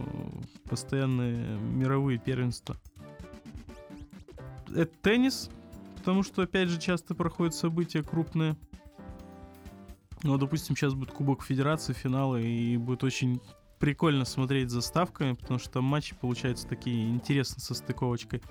[0.69, 2.77] постоянные мировые первенства.
[4.69, 5.49] Это теннис,
[5.97, 8.57] потому что, опять же, часто проходят события крупные.
[10.27, 13.41] Ну, допустим, сейчас будет Кубок Федерации, финалы, и будет очень
[13.79, 18.43] прикольно смотреть за ставками, потому что там матчи получаются такие интересные со стыковочкой.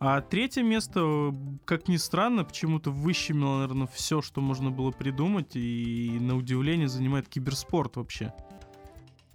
[0.00, 1.32] А третье место,
[1.64, 7.28] как ни странно, почему-то выщемило, наверное, все, что можно было придумать, и на удивление занимает
[7.28, 8.34] киберспорт вообще.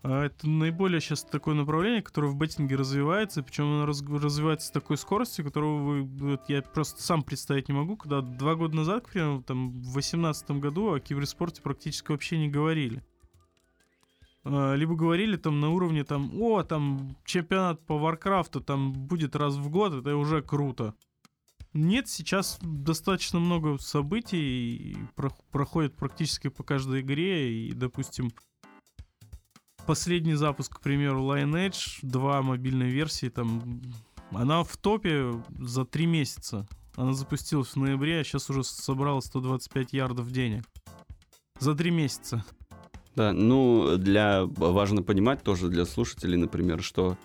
[0.09, 4.71] А Это наиболее сейчас такое направление, которое в беттинге развивается, причем оно раз- развивается с
[4.71, 9.05] такой скоростью, которую вы, вот я просто сам представить не могу, когда два года назад,
[9.05, 13.03] к примеру, там, в 2018 году о киберспорте практически вообще не говорили.
[14.45, 19.55] А, Либо говорили там на уровне там, о, там чемпионат по Варкрафту там будет раз
[19.55, 20.95] в год, это уже круто.
[21.73, 24.95] Нет, сейчас достаточно много событий,
[25.51, 28.31] проходит практически по каждой игре, и, допустим,
[29.87, 33.81] последний запуск, к примеру, Lineage 2 мобильной версии, там,
[34.31, 36.67] она в топе за три месяца.
[36.95, 40.63] Она запустилась в ноябре, а сейчас уже собрала 125 ярдов денег.
[41.59, 42.43] За три месяца.
[43.15, 47.17] Да, ну, для важно понимать тоже для слушателей, например, что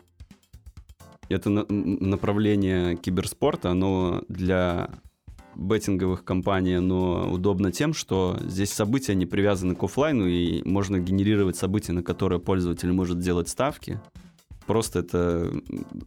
[1.28, 4.90] это направление киберспорта, оно для
[5.54, 11.56] беттинговых компаний, оно удобно тем, что здесь события не привязаны к оффлайну, и можно генерировать
[11.56, 14.00] события, на которые пользователь может делать ставки.
[14.66, 15.52] Просто это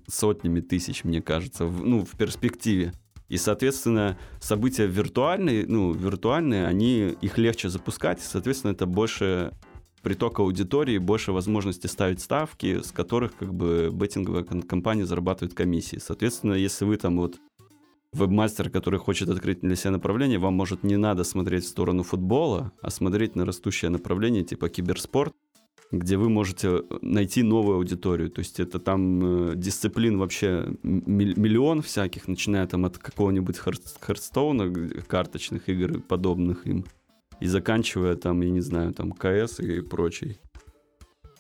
[0.08, 2.94] сотнями тысяч, мне кажется, в- ну, в перспективе.
[3.28, 9.52] И, соответственно, события виртуальные, ну, виртуальные, они, их легче запускать, и, соответственно, это больше
[10.04, 15.98] приток аудитории, больше возможности ставить ставки, с которых как бы беттинговая компания зарабатывает комиссии.
[15.98, 17.38] Соответственно, если вы там вот
[18.16, 22.72] вебмастер, который хочет открыть для себя направление, вам, может, не надо смотреть в сторону футбола,
[22.82, 25.34] а смотреть на растущее направление типа киберспорт,
[25.92, 28.30] где вы можете найти новую аудиторию.
[28.30, 34.74] То есть это там э, дисциплин вообще миллион всяких, начиная там от какого-нибудь Хардс- Хардстоуна,
[35.08, 36.86] карточных игр и подобных им,
[37.40, 40.40] и заканчивая там, я не знаю, там КС и прочей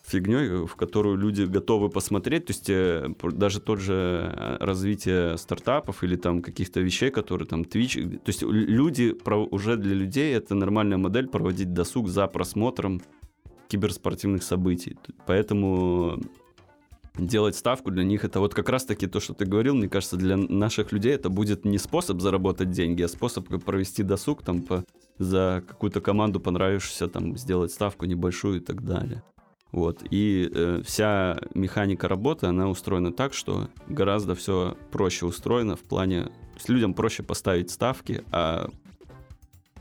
[0.05, 2.45] фигней, в которую люди готовы посмотреть.
[2.45, 7.61] То есть э, даже тот же э, развитие стартапов или там каких-то вещей, которые там
[7.61, 8.17] Twitch.
[8.17, 9.15] То есть люди,
[9.51, 13.01] уже для людей это нормальная модель проводить досуг за просмотром
[13.67, 14.97] киберспортивных событий.
[15.25, 16.21] Поэтому
[17.17, 20.37] делать ставку для них это вот как раз-таки то, что ты говорил, мне кажется, для
[20.37, 24.85] наших людей это будет не способ заработать деньги, а способ провести досуг там по,
[25.17, 29.23] за какую-то команду понравившуюся, там сделать ставку небольшую и так далее.
[29.75, 30.03] Вот.
[30.09, 36.31] И э, вся механика работы, она устроена так, что гораздо все проще устроено в плане...
[36.57, 38.69] С людям проще поставить ставки, а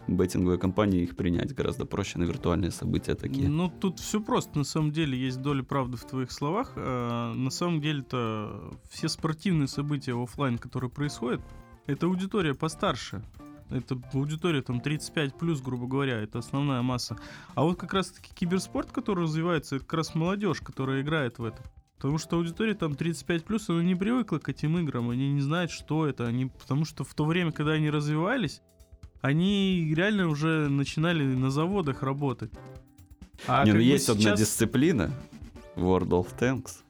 [0.08, 3.48] беттинговые компании их принять гораздо проще на виртуальные события такие.
[3.48, 4.58] Ну, тут все просто.
[4.58, 6.72] На самом деле есть доля правды в твоих словах.
[6.74, 11.40] А, на самом деле-то все спортивные события оффлайн, которые происходят,
[11.86, 13.22] это аудитория постарше.
[13.70, 17.16] Это аудитория там 35 плюс, грубо говоря, это основная масса.
[17.54, 21.44] А вот как раз таки киберспорт, который развивается, это как раз молодежь, которая играет в
[21.44, 21.62] это.
[21.96, 25.70] Потому что аудитория там 35 плюс, она не привыкла к этим играм, они не знают,
[25.70, 26.26] что это.
[26.26, 28.60] Они, потому что в то время, когда они развивались,
[29.22, 32.52] они реально уже начинали на заводах работать.
[33.46, 34.16] А не, ну есть сейчас...
[34.18, 35.10] одна дисциплина,
[35.76, 36.82] World of Tanks.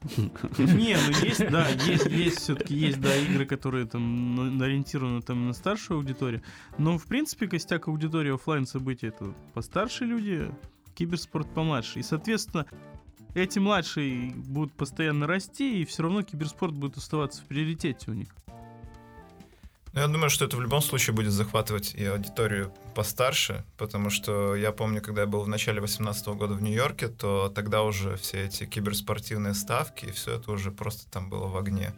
[0.57, 5.53] Не, ну есть, да, есть, есть все-таки есть, да, игры, которые там ориентированы там на
[5.53, 6.41] старшую аудиторию.
[6.77, 10.49] Но, в принципе, костяк аудитории офлайн событий это постарше люди,
[10.93, 11.99] киберспорт помладше.
[11.99, 12.65] И, соответственно,
[13.33, 18.29] эти младшие будут постоянно расти, и все равно киберспорт будет оставаться в приоритете у них.
[19.95, 24.53] Ну, я думаю, что это в любом случае будет захватывать и аудиторию постарше, потому что
[24.53, 28.43] я помню, когда я был в начале 2018 года в Нью-Йорке, то тогда уже все
[28.43, 31.93] эти киберспортивные ставки, и все это уже просто там было в огне.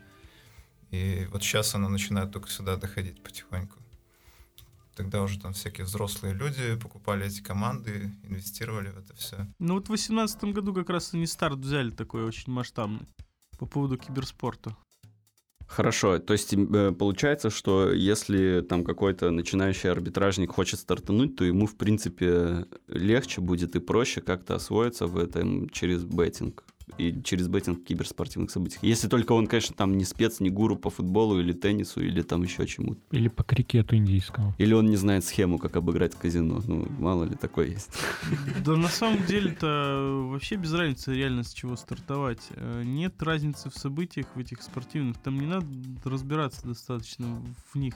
[0.91, 3.79] И вот сейчас оно начинает только сюда доходить потихоньку.
[4.95, 9.47] Тогда уже там всякие взрослые люди покупали эти команды, инвестировали в это все.
[9.57, 13.07] Ну вот в 2018 году как раз они старт взяли такой очень масштабный
[13.57, 14.77] по поводу киберспорта.
[15.67, 21.67] Хорошо, то есть э, получается, что если там какой-то начинающий арбитражник хочет стартануть, то ему,
[21.67, 26.63] в принципе, легче будет и проще как-то освоиться в этом через беттинг
[26.97, 28.81] и через беттинг в киберспортивных событиях.
[28.83, 32.43] Если только он, конечно, там не спец, не гуру по футболу или теннису, или там
[32.43, 32.99] еще чему-то.
[33.11, 34.55] Или по крикету индийскому.
[34.57, 36.61] Или он не знает схему, как обыграть казино.
[36.65, 37.89] Ну, мало ли такое есть.
[38.65, 42.47] Да на самом деле-то вообще без разницы реально с чего стартовать.
[42.51, 45.17] Э, нет разницы в событиях в этих спортивных.
[45.17, 45.67] Там не надо
[46.03, 47.93] разбираться достаточно в них.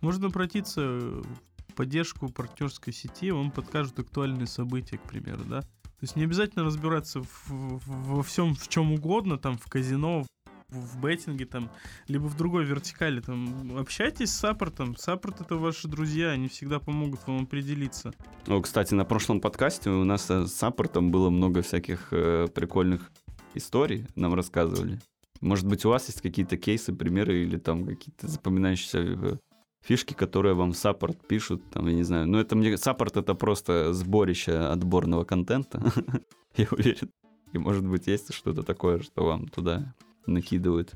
[0.00, 5.62] Можно обратиться в поддержку партнерской сети, вам подкажут актуальные события, к примеру, да.
[6.04, 10.26] То есть не обязательно разбираться в, в, во всем, в чем угодно, там, в казино,
[10.68, 11.70] в, в betting е, там,
[12.08, 14.98] либо в другой вертикали, там, общайтесь с support ом.
[14.98, 18.12] Саппорт— это ваши друзья, они всегда помогут вам определиться.
[18.46, 23.10] О, кстати, на прошлом подкасте у нас с support ом было много всяких э, прикольных
[23.54, 25.00] историй, нам рассказывали.
[25.40, 29.36] Может быть, у вас есть какие-то кейсы, примеры или там какие-то запоминающиеся э,
[29.84, 32.26] фишки, которые вам support пишут, там, я не знаю.
[32.26, 32.76] Ну, это мне...
[32.76, 35.82] Support— это просто сборище отборного контента,
[36.56, 37.10] я уверен.
[37.52, 39.94] И, может быть, есть что-то такое, что вам туда
[40.26, 40.94] накидывают.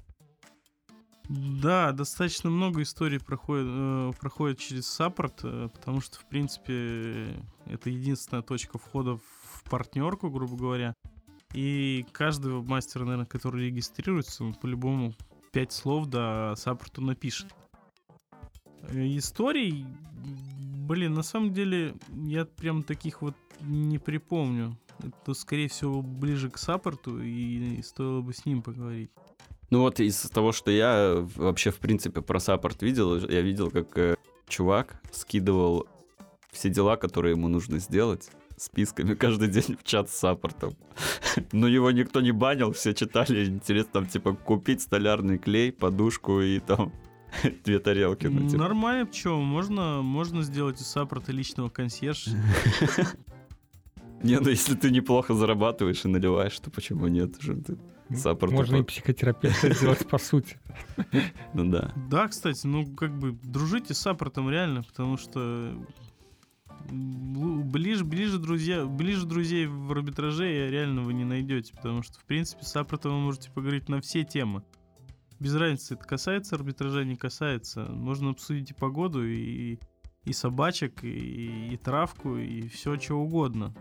[1.29, 7.90] Да, достаточно много историй проходит, э, проходит через саппорт, э, потому что, в принципе, это
[7.90, 10.94] единственная точка входа в партнерку, грубо говоря.
[11.53, 15.14] И каждый мастер, наверное, который регистрируется, он по-любому
[15.53, 17.55] пять слов до саппорту напишет.
[18.83, 19.87] Э, историй,
[20.88, 24.77] блин, на самом деле я прям таких вот не припомню.
[25.01, 29.11] Это, скорее всего, ближе к саппорту, и стоило бы с ним поговорить.
[29.71, 33.97] Ну вот из того, что я вообще, в принципе, про саппорт видел, я видел, как
[33.99, 34.17] э,
[34.49, 35.87] чувак скидывал
[36.51, 40.75] все дела, которые ему нужно сделать, списками каждый день в чат с саппортом.
[41.53, 46.61] Но его никто не банил, все читали, интересно, там, типа, купить столярный клей, подушку и
[46.61, 46.93] там
[47.64, 48.27] Две тарелки.
[48.27, 48.62] Ну, типа.
[48.62, 49.43] Нормально, почему?
[49.43, 52.31] Можно, можно сделать из саппорта личного консьержа.
[54.23, 57.37] Не, ну если ты неплохо зарабатываешь и наливаешь, то почему нет?
[58.12, 60.59] Саппорт Можно и психотерапевта сделать, по сути.
[61.55, 61.93] Ну да.
[62.11, 65.73] Да, кстати, ну как бы дружите с саппортом реально, потому что
[66.91, 72.64] ближе, ближе друзья, ближе друзей в арбитраже реально вы не найдете, потому что, в принципе,
[72.64, 74.64] с саппортом вы можете поговорить на все темы
[75.40, 77.87] без разницы, это касается арбитража, не касается.
[77.90, 79.79] Можно обсудить и погоду, и,
[80.24, 83.74] и собачек, и, и травку, и все, что угодно.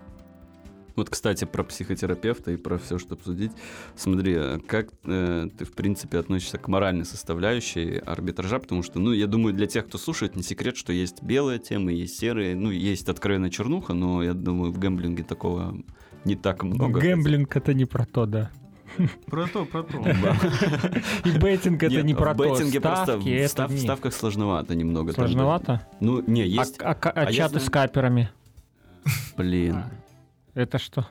[0.97, 3.51] Вот, кстати, про психотерапевта и про все, что обсудить.
[3.95, 8.57] Смотри, а как э, ты, в принципе, относишься к моральной составляющей арбитража?
[8.57, 11.91] Потому что, ну, я думаю, для тех, кто слушает, не секрет, что есть белые темы,
[11.91, 15.77] есть серые, ну, есть откровенная чернуха, но я думаю, в гэмблинге такого
[16.25, 16.99] не так много.
[16.99, 18.51] Гэмблинг— это не про то, да.
[19.27, 20.00] Про то, про то.
[21.25, 22.43] И беттинг это не про то.
[22.43, 25.13] В беттинге просто в ставках сложновато немного.
[25.13, 25.81] Сложновато?
[26.00, 26.79] Ну, не, есть...
[26.81, 28.29] А, а, а чаты с каперами?
[29.37, 29.83] Блин.
[30.54, 31.08] Это что?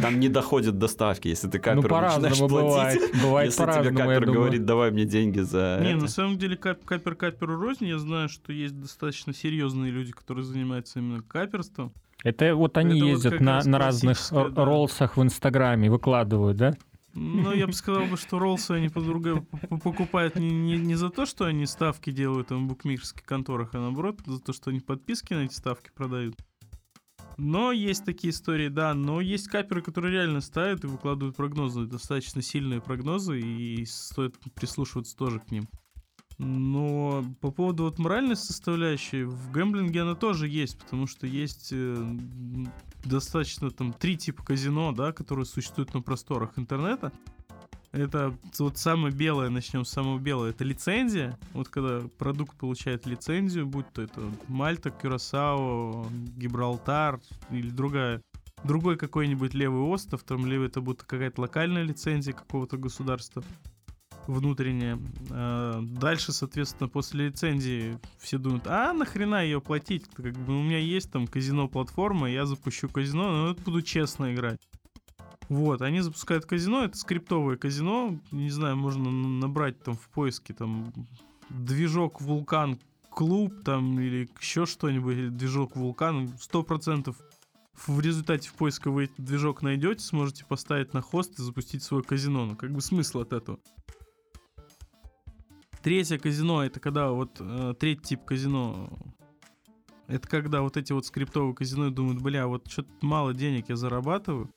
[0.00, 2.98] Там не доходит доставки, если ты каперу ну, начинаешь бывает.
[3.00, 3.22] платить.
[3.22, 6.00] Бывает если тебе капер говорит, давай мне деньги за Не, это.
[6.00, 7.86] на самом деле капер каперу рознь.
[7.86, 11.92] Я знаю, что есть достаточно серьезные люди, которые занимаются именно каперством.
[12.24, 14.64] Это вот они Это вот ездят как на, на разных да.
[14.64, 16.74] роллсах в Инстаграме, выкладывают, да?
[17.14, 19.44] Ну, я бы сказал, бы, что роллсы они подруга
[19.82, 24.20] покупают не, не, не за то, что они ставки делают в букмекерских конторах, а наоборот
[24.24, 26.36] за то, что они подписки на эти ставки продают.
[27.36, 32.42] Но есть такие истории, да, но есть каперы, которые реально ставят и выкладывают прогнозы, достаточно
[32.42, 35.68] сильные прогнозы, и стоит прислушиваться тоже к ним.
[36.44, 42.16] Но по поводу вот моральной составляющей, в гэмблинге она тоже есть, потому что есть э,
[43.04, 47.12] достаточно там три типа казино, да, которые существуют на просторах интернета.
[47.92, 51.38] Это вот самое белое, начнем с самого белого, это лицензия.
[51.52, 57.20] Вот когда продукт получает лицензию, будь то это Мальта, Кюрасао, Гибралтар
[57.50, 58.20] или другая,
[58.64, 63.44] другой какой-нибудь левый остров, там левый это будет какая-то локальная лицензия какого-то государства
[64.26, 64.98] внутренняя.
[65.30, 70.08] А, Дальше, соответственно, после лицензии все думают, а нахрена ее платить?
[70.14, 74.60] Как бы у меня есть там казино-платформа, я запущу казино, но это буду честно играть.
[75.48, 80.92] Вот, они запускают казино, это скриптовое казино, не знаю, можно набрать там в поиске там
[81.50, 82.78] движок вулкан
[83.10, 87.16] клуб там или еще что-нибудь, движок вулкан, сто процентов
[87.86, 92.46] в результате в поиске вы движок найдете, сможете поставить на хост и запустить свое казино.
[92.46, 93.58] Ну, как бы смысл от этого.
[95.82, 98.90] Третье казино это когда вот э, третий тип казино
[100.06, 104.50] это когда вот эти вот скриптовые казино думают, бля, вот что-то мало денег я зарабатываю,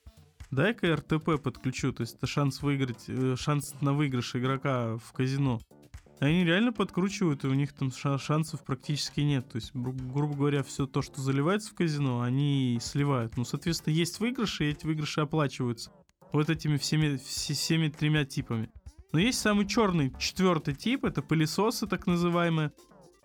[0.50, 5.60] дай-ка РТП подключу, то есть это шанс выиграть, э, шанс на выигрыш игрока в казино.
[6.18, 9.48] Они реально подкручивают, и у них там ша- шансов практически нет.
[9.50, 13.36] То есть, гру- грубо говоря, все то, что заливается в казино, они сливают.
[13.36, 15.90] Ну, соответственно, есть выигрыши, и эти выигрыши оплачиваются.
[16.32, 18.70] Вот этими всеми, все- всеми тремя типами.
[19.12, 22.72] Но есть самый черный, четвертый тип, это пылесосы так называемые.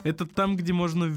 [0.03, 1.13] Это там, где можно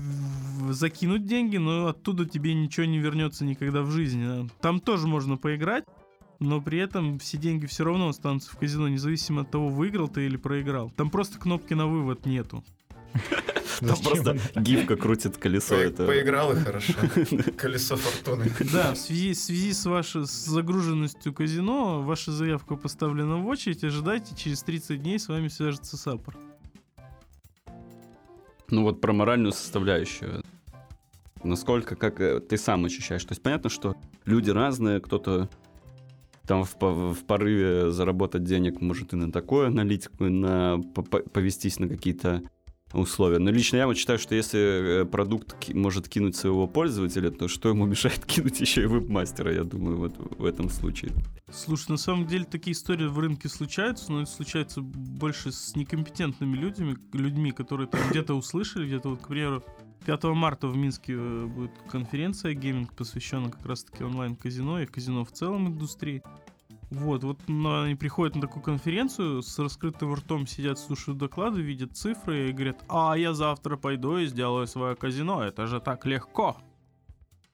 [0.71, 4.27] закинуть деньги, но оттуда тебе ничего не вернется никогда в жизни.
[4.27, 4.47] да.
[4.61, 5.85] Там тоже можно поиграть,
[6.39, 10.27] но при этом все деньги все равно останутся в казино, независимо от того, выиграл ты
[10.27, 10.91] или проиграл.
[10.91, 12.63] Там просто кнопки на вывод нету.
[13.81, 15.77] Там просто гифка крутит колесо.
[15.77, 16.93] Поиграл и хорошо.
[17.57, 18.51] Колесо фортуны.
[18.73, 25.03] Да, в связи, с вашей загруженностью казино, ваша заявка поставлена в очередь, ожидайте, через 30
[25.03, 26.39] дней с вами свяжется саппорт.
[28.69, 30.43] Ну вот про моральную составляющую.
[31.43, 33.23] Насколько, как э, ты сам ощущаешь.
[33.25, 35.51] То есть понятно, что люди разные, кто-то
[36.47, 41.21] там в, в порыве заработать денег может и на такую аналитику, и на по- по-
[41.21, 42.43] повестись на какие-то
[42.95, 43.39] условия.
[43.39, 47.49] Но лично я вот считаю, что если э, продукт ки- может кинуть своего пользователя, то
[47.49, 51.13] что ему мешает кинуть еще и веб-мастера, я думаю, вот в этом случае.
[51.53, 56.57] Слушай, на самом деле такие истории в рынке случаются, но это случается больше с некомпетентными
[56.57, 59.63] людьми, людьми, которые там где-то услышали, где-то вот, к примеру,
[60.07, 65.33] 5 марта в Минске э, будет конференция гейминг, посвященная как раз-таки онлайн-казино и казино в
[65.33, 66.23] целом индустрии.
[66.95, 71.97] Вот, вот но они приходят на такую конференцию, с раскрытым ртом сидят, слушают доклады, видят
[71.97, 76.57] цифры и говорят, а я завтра пойду и сделаю свое казино, это же так легко.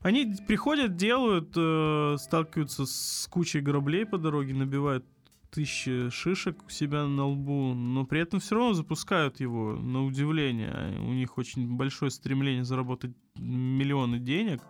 [0.01, 5.05] Они приходят, делают, э, сталкиваются с кучей граблей по дороге, набивают
[5.51, 10.99] тысячи шишек у себя на лбу, но при этом все равно запускают его, на удивление.
[11.01, 14.63] У них очень большое стремление заработать миллионы денег.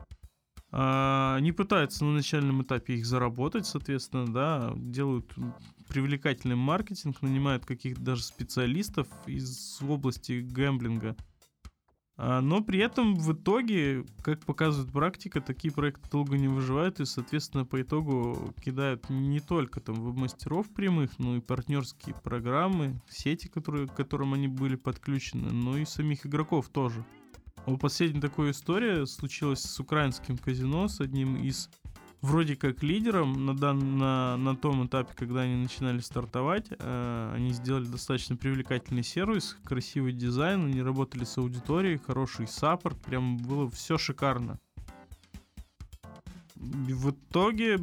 [0.73, 5.33] А, Они пытаются на начальном этапе их заработать, соответственно, да, делают
[5.89, 11.17] привлекательный маркетинг, нанимают каких-то даже специалистов из области гэмблинга.
[12.17, 17.05] А, Но при этом в итоге, как показывает практика, такие проекты долго не выживают и,
[17.05, 23.89] соответственно, по итогу кидают не только там веб-мастеров прямых, но и партнерские программы, сети, которые,
[23.89, 27.05] к которым они были подключены, но и самих игроков тоже.
[27.81, 31.71] Последняя такая история случилась с украинским казино, с одним из
[32.21, 36.67] вроде как лидером на, дан, на, на том этапе, когда они начинали стартовать.
[36.71, 43.39] э, они сделали достаточно привлекательный сервис, красивый дизайн, они работали с аудиторией, хороший саппорт, прям
[43.39, 44.59] было все шикарно.
[46.57, 47.81] В итоге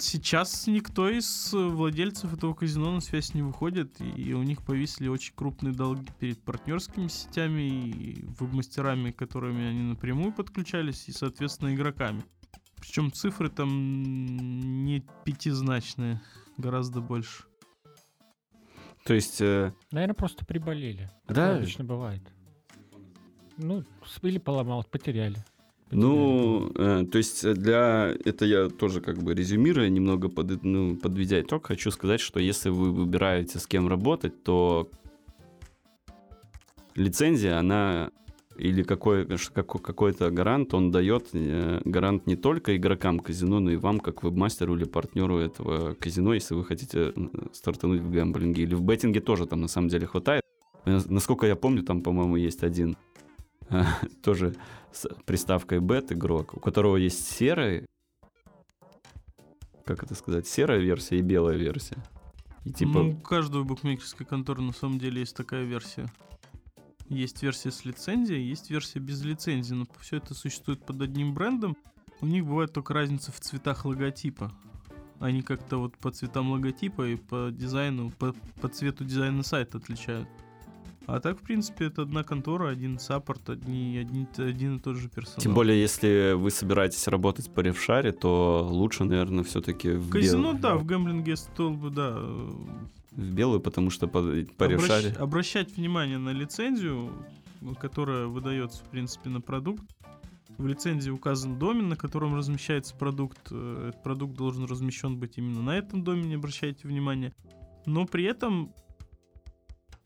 [0.00, 5.08] сейчас никто из э, владельцев этого казино на связь не выходит, и у них повисли
[5.08, 12.22] очень крупные долги перед партнерскими сетями и веб-мастерами, которыми они напрямую подключались, и, соответственно, игроками.
[12.76, 16.20] Причем цифры там не пятизначные,
[16.56, 17.44] гораздо больше.
[19.04, 21.10] То есть, э, Наверное, просто приболели.
[21.28, 21.34] Да.
[21.34, 22.22] Такое обычно бывает.
[23.56, 23.84] Ну,
[24.22, 25.44] или поломал, потеряли.
[25.90, 28.14] Ну, э, то есть э, для...
[28.24, 32.68] Это я тоже как бы резюмируя, немного под, ну, подведя итог, хочу сказать, что если
[32.68, 34.90] вы выбираете с кем работать, то
[36.94, 38.10] лицензия, она
[38.58, 43.70] или какой, ш- какой- какой-то гарант, он дает э, гарант не только игрокам казино, но
[43.70, 47.14] и вам, как веб-мастеру или партнеру этого казино, если вы хотите
[47.52, 48.64] стартануть в гэмблинге.
[48.64, 50.42] Или в беттинге тоже там на самом деле хватает.
[50.84, 52.96] Э, Насколько я помню, там, по-моему, есть один э,
[54.22, 54.54] тоже
[54.92, 57.86] с приставкой бет игрок, у которого есть серый,
[59.84, 61.96] как это сказать, серая версия и белая версия.
[62.64, 66.06] И типа, Ну, у каждой букмекерской конторы на самом деле есть такая версия.
[67.08, 71.76] Есть версия с лицензией, есть версия без лицензии, но все это существует под одним брендом.
[72.20, 74.52] У них бывает только разница в цветах логотипа.
[75.18, 80.28] Они как-то вот по цветам логотипа и по дизайну, по, по цвету дизайна сайта отличают.
[81.08, 85.08] А так, в принципе, это одна контора, один саппорт, одни, один, один и тот же
[85.08, 85.38] персонал.
[85.40, 90.60] Тем более, если вы собираетесь работать по ревшаре, то лучше, наверное, все-таки в, Казино, бел-
[90.60, 95.10] да, в гэмблинге стол бы, да, в белую, потому что по, по Обращ- ревшаре...
[95.18, 97.10] Обращать внимание на лицензию,
[97.80, 99.82] которая выдается, в принципе, на продукт.
[100.58, 103.38] В лицензии указан домен, на котором размещается продукт.
[103.50, 107.32] Э, Этот продукт должен размещен быть именно на этом домене, обращайте внимание.
[107.86, 108.74] Но при этом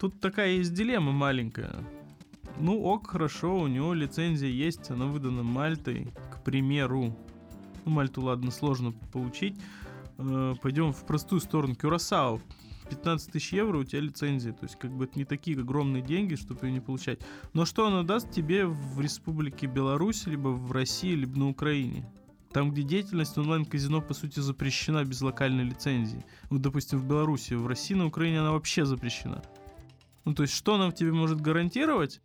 [0.03, 1.77] тут такая есть дилемма маленькая.
[2.59, 7.17] Ну ок, хорошо, у него лицензия есть, она выдана Мальтой, к примеру.
[7.85, 9.55] Ну, Мальту, ладно, сложно получить.
[10.19, 11.77] Э, Пойдем в простую сторону.
[11.77, 12.41] Кюрасао.
[12.91, 14.53] 15 тысяч евро у тебя лицензия.
[14.53, 17.21] То есть, как бы это не такие огромные деньги, чтобы ее не получать.
[17.53, 22.11] Но что она даст тебе в Республике Беларусь, либо в России, либо на Украине?
[22.51, 26.25] Там, где деятельность онлайн-казино, по сути, запрещена без локальной лицензии.
[26.51, 29.43] Вот, допустим, в Беларуси, в России, на Украине она вообще запрещена.
[30.25, 32.21] Ну, то есть, что она тебе может гарантировать,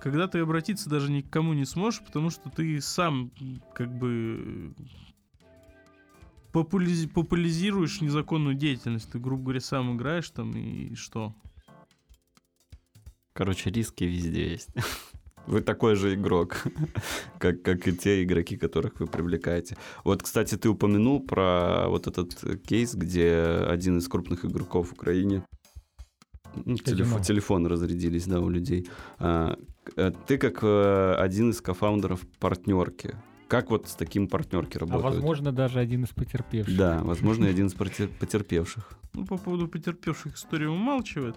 [0.00, 3.30] когда ты обратиться даже ни к кому не сможешь, потому что ты сам,
[3.74, 4.74] как бы,
[6.52, 9.10] популязи- популяризируешь незаконную деятельность.
[9.10, 11.34] Ты, грубо говоря, сам играешь там и что?
[13.32, 14.68] Короче, риски везде есть.
[15.46, 16.62] Вы такой же игрок,
[17.38, 19.76] как, как и те игроки, которых вы привлекаете.
[20.04, 23.34] Вот, кстати, ты упомянул про вот этот э, кейс, где
[23.68, 25.44] один из крупных игроков в Украине
[26.84, 28.88] телеф- телефоны разрядились, да, у людей.
[29.18, 29.56] А,
[29.96, 33.16] э, ты как э, один из кофаундеров партнерки.
[33.48, 35.14] Как вот с таким партнерки А работают?
[35.16, 36.76] возможно, даже один из потерпевших.
[36.76, 38.98] Да, возможно, один из потерпевших.
[39.14, 41.36] Ну, по поводу потерпевших история умалчивает.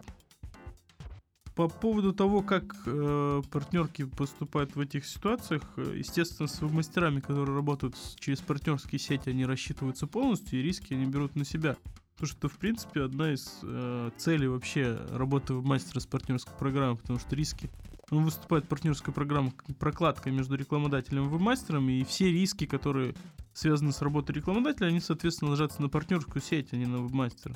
[1.55, 7.55] По поводу того, как э, партнерки поступают в этих ситуациях, э, естественно, с мастерами, которые
[7.55, 11.77] работают через партнерские сети, они рассчитываются полностью, и риски они берут на себя.
[12.15, 17.19] Потому что, в принципе, одна из э, целей вообще работы мастера с партнерской программой, потому
[17.19, 17.69] что риски
[18.11, 23.15] он выступает партнерской программой как прокладка между рекламодателем и веб-мастером, и все риски, которые
[23.53, 27.55] связаны с работой рекламодателя, они, соответственно, ложатся на партнерскую сеть, а не на веб-мастера.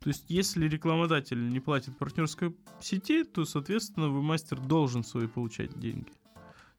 [0.00, 6.12] То есть, если рекламодатель не платит партнерской сети, то, соответственно, веб-мастер должен свои получать деньги.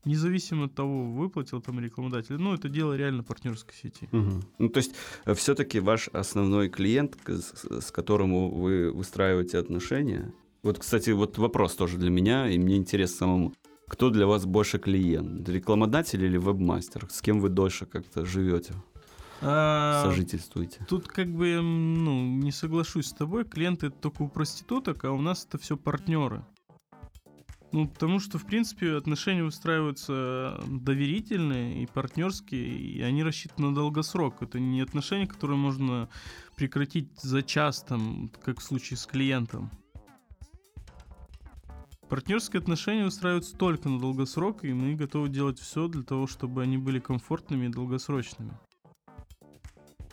[0.05, 2.37] Независимо от того, выплатил там рекламодатель.
[2.37, 4.07] Ну, это дело реально партнерской сети.
[4.11, 4.43] Мгм.
[4.57, 4.95] Ну, то есть,
[5.35, 10.33] все-таки ваш основной клиент, с, с которым вы выстраиваете отношения.
[10.63, 13.53] Вот, кстати, вот вопрос тоже для меня, и мне интересно самому.
[13.87, 15.49] Кто для вас больше клиент?
[15.49, 17.07] Рекламодатель или вебмастер?
[17.09, 18.73] С кем вы дольше как-то живете,
[19.41, 20.85] А, сожительствуете?
[20.87, 25.21] Тут как бы, ну, не соглашусь с тобой, клиенты это только у проституток, а у
[25.21, 26.45] нас это все партнеры.
[27.71, 34.41] Ну, потому что, в принципе, отношения выстраиваются доверительные и партнерские, и они рассчитаны на долгосрок.
[34.41, 36.09] Это не отношения, которые можно
[36.55, 39.69] прекратить за час, там, как в случае с клиентом.
[42.09, 46.79] Партнерские отношения выстраиваются только на долгосрок, и мы готовы делать все для того, чтобы они
[46.79, 48.57] были комфортными и долгосрочными.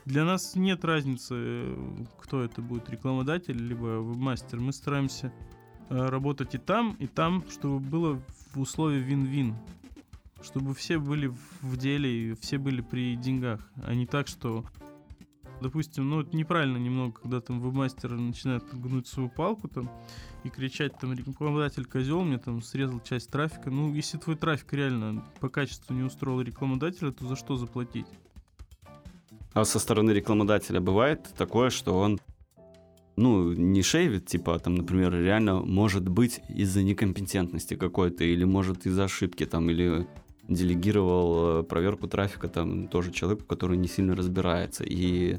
[0.05, 4.61] Для нас нет разницы, э, кто это будет, рекламодатель либо вебмастер.
[4.61, 5.33] Мы стараемся
[5.89, 8.21] работать и там, и там, чтобы было
[8.55, 9.55] в условии вин-вин.
[10.43, 11.33] Чтобы все были
[11.63, 14.65] в деле и все были при деньгах, а не так, что,
[15.61, 19.91] допустим, ну это неправильно немного, когда там вебмастер начинает гнуть свою палку там
[20.45, 23.71] и кричать там рекламодатель козел мне там срезал часть трафика.
[23.71, 28.07] Ну, если твой трафик реально по качеству не устроил рекламодателя, то за что заплатить?
[29.55, 32.21] А со стороны рекламодателя бывает такое, что он
[33.17, 39.05] ну, не шейвит, типа, там, например, реально может быть из-за некомпетентности какой-то, или может из-за
[39.05, 40.07] ошибки, там, или
[40.49, 44.85] делегировал э, проверку трафика там тоже человеку, который не сильно разбирается.
[44.85, 45.39] И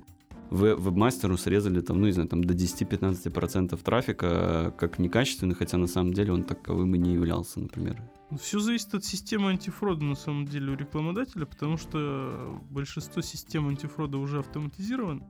[0.51, 5.77] ве- вебмастеру срезали там, ну, не знаю, там до 10-15% трафика э, как некачественный, хотя
[5.77, 8.01] на самом деле он таковым и не являлся, например.
[8.41, 14.17] Все зависит от системы антифрода на самом деле у рекламодателя, потому что большинство систем антифрода
[14.17, 15.21] уже автоматизировано.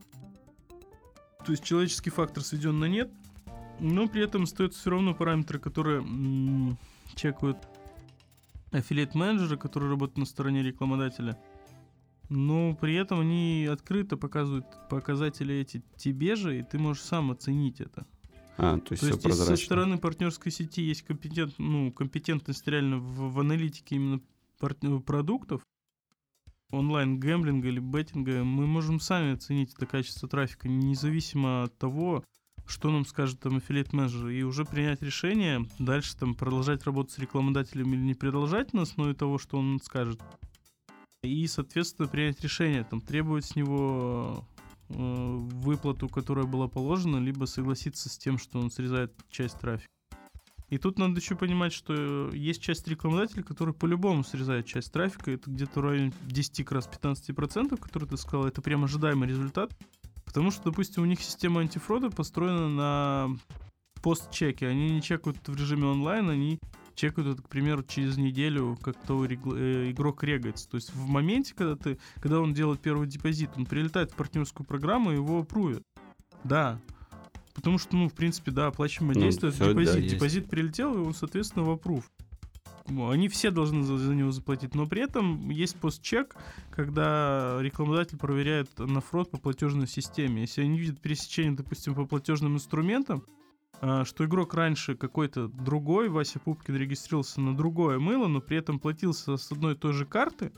[1.48, 3.10] То есть человеческий фактор сведен на нет,
[3.80, 6.78] но при этом остаются все равно параметры, которые м,
[7.16, 7.58] чекают
[8.72, 11.40] аффилиат-менеджеры, которые работают на стороне рекламодателя.
[12.28, 17.80] Но при этом они открыто показывают показатели эти тебе же, и ты можешь сам оценить
[17.80, 18.06] это.
[18.58, 22.98] А, то есть, То есть, если со стороны партнерской сети есть компетент, ну, компетентность реально
[22.98, 24.20] в, в аналитике именно
[24.60, 25.62] партнер- продуктов,
[26.72, 32.24] онлайн-гэмблинга или беттинга, мы можем сами оценить это качество трафика, независимо от того,
[32.66, 37.20] что нам скажет там аффилиат менеджер, и уже принять решение, дальше там продолжать работать с
[37.20, 40.22] рекламодателем или не продолжать на основе того, что он скажет.
[41.24, 44.46] И, соответственно, принять решение, там, требовать с него
[44.90, 49.90] э, выплату, которая была положена, либо согласиться с тем, что он срезает часть трафика.
[50.70, 55.32] И тут надо еще понимать, что есть часть рекламодателей, которые по-любому срезают часть трафика.
[55.32, 58.48] Это где-то в районе 10 как раз 15%, которые ты сказал.
[58.48, 59.72] Это прям ожидаемый результат.
[60.26, 63.38] Потому что, допустим, у них система антифрода построена на
[64.02, 64.68] пост-чеке.
[64.68, 66.60] Они не чекают в режиме онлайн, они
[66.96, 70.70] чекают это, к примеру, через неделю, как то игрок регается.
[70.70, 74.68] То есть в моменте, когда ты, когда он делает первый депозит, он прилетает в партнерскую
[74.68, 75.84] программу и его опрувят.
[76.44, 76.80] Да.
[77.58, 80.04] Потому что, ну, в принципе, да, оплачиваемое Ну, действие, это всё, да, депозит.
[80.04, 80.14] есть.
[80.14, 81.80] депозит прилетел, и он, соответственно, в.
[82.88, 86.36] Ну, Они все должны за, за него заплатить, но при этом есть постчек,
[86.70, 90.42] когда рекламодатель проверяет на фрод по платежной системе.
[90.42, 93.24] Если они видят пересечение, допустим, по платежным инструментам,
[93.82, 98.80] а, что игрок раньше какой-то другой, Вася Пупкин регистрировался на другое мыло, но при этом
[98.80, 100.52] платился с одной и той же карты,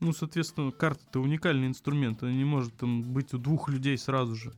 [0.00, 4.34] ну, соответственно, карта это уникальный инструмент, она не может там быть у двух людей сразу
[4.34, 4.54] же.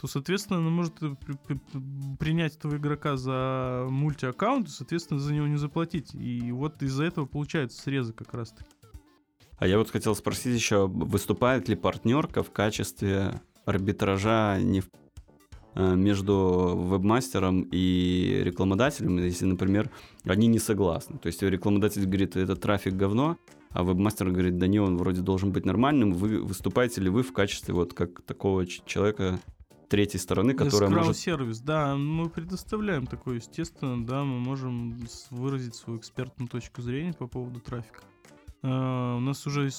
[0.00, 5.34] То, соответственно, она может э, при- при- принять этого игрока за мультиаккаунт и, соответственно, за
[5.34, 6.14] него не заплатить.
[6.14, 8.70] И вот из-за этого получается срезы как раз-таки.
[9.58, 14.88] А я вот хотел спросить еще, выступает ли партнерка в качестве арбитража не в-
[15.74, 19.90] э, между вебмастером и рекламодателем, если, например,
[20.24, 21.18] они не согласны.
[21.18, 23.36] То есть рекламодатель говорит, это трафик говно,
[23.70, 26.12] а вебмастер говорит, да не, он вроде должен быть нормальным.
[26.12, 29.40] Вы выступаете ли вы в качестве вот как такого человека
[29.88, 31.16] третьей стороны, которая может...
[31.16, 34.98] сервис, да, мы предоставляем такое, естественно, да, мы можем
[35.30, 38.02] выразить свою экспертную точку зрения по поводу трафика.
[38.62, 39.70] А, У нас уже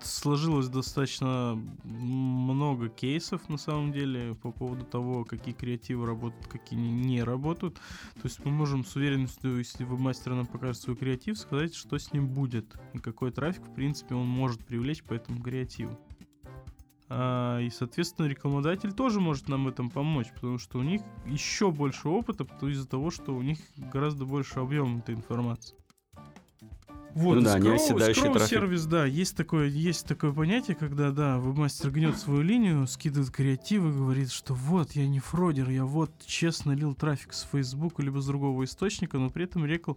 [0.00, 7.22] сложилось достаточно много кейсов на самом деле по поводу того, какие креативы работают, какие не-
[7.22, 7.76] работают.
[8.14, 12.12] То есть мы можем с уверенностью, если вебмастер нам покажет свой креатив, сказать, что с
[12.12, 15.98] ним будет и какой трафик, в принципе, он может привлечь по этому креативу.
[17.10, 21.70] А, и, соответственно, рекламодатель тоже может нам в этом помочь, потому что у них еще
[21.70, 25.74] больше опыта, из-за того, что у них гораздо больше объем этой информации.
[27.14, 28.50] Вот, Ну да, не оседающий скроу трафик.
[28.50, 33.92] сервис, да, есть такое, есть такое понятие, когда, да, вебмастер гнет свою линию, скидывает креативы,
[33.92, 38.26] говорит, что вот, я не фродер, я вот честно лил трафик с Facebook либо с
[38.26, 39.94] другого источника, но при этом рекл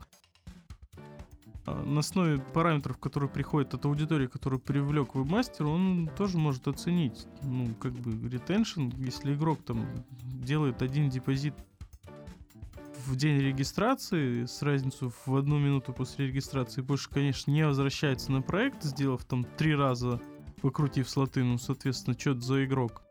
[1.65, 7.73] на основе параметров, которые приходят от аудитории, которую привлек вебмастер, он тоже может оценить, ну,
[7.79, 9.85] как бы, ретеншн, если игрок там
[10.23, 11.53] делает один депозит
[13.05, 18.41] в день регистрации с разницу в одну минуту после регистрации, больше, конечно, не возвращается на
[18.41, 20.21] проект, сделав там три раза,
[20.61, 23.03] покрутив слоты, ну, соответственно, что это за игрок.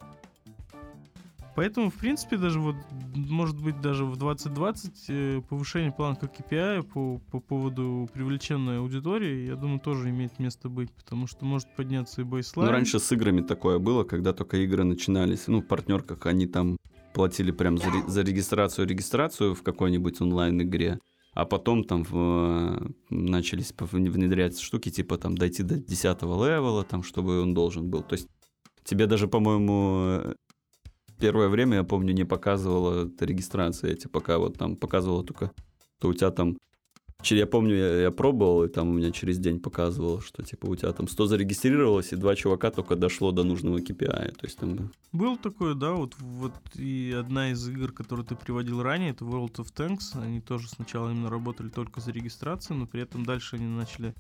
[1.57, 2.77] Поэтому, в принципе, даже вот,
[3.15, 9.57] может быть, даже в 2020 э, повышение планка KPI по, по поводу привлеченной аудитории, я
[9.57, 12.69] думаю, тоже имеет место быть, потому что может подняться и бейслайн.
[12.69, 15.49] Ну, раньше с играми такое было, когда только игры начинались.
[15.49, 16.77] Ну, в партнерках они там
[17.15, 21.01] платили прям за, за регистрацию регистрацию в какой-нибудь онлайн-игре.
[21.33, 27.03] А потом там в- начались пов- внедрять штуки, типа там дойти до 10 левела, там,
[27.03, 28.03] чтобы он должен был.
[28.03, 28.29] То есть
[28.85, 30.35] тебе даже, по-моему, э,
[31.21, 33.03] первое время, я помню, не показывала.
[33.03, 35.53] Я тебе пока вот там показывала только,
[35.99, 36.57] что у тебя там
[37.23, 40.77] Я помню, я, я пробовал, и там у меня через день показывало, что типа у
[40.77, 44.33] тебя там 100 зарегистрировалось, и два чувака только дошло до нужного KPI.
[44.33, 44.91] То есть там...
[45.13, 49.57] Был такое, да, вот, вот и одна из игр, которую ты приводил ранее, это World
[49.57, 53.67] of Tanks, они тоже сначала именно работали только за регистрацию, но при этом дальше они
[53.67, 54.15] начали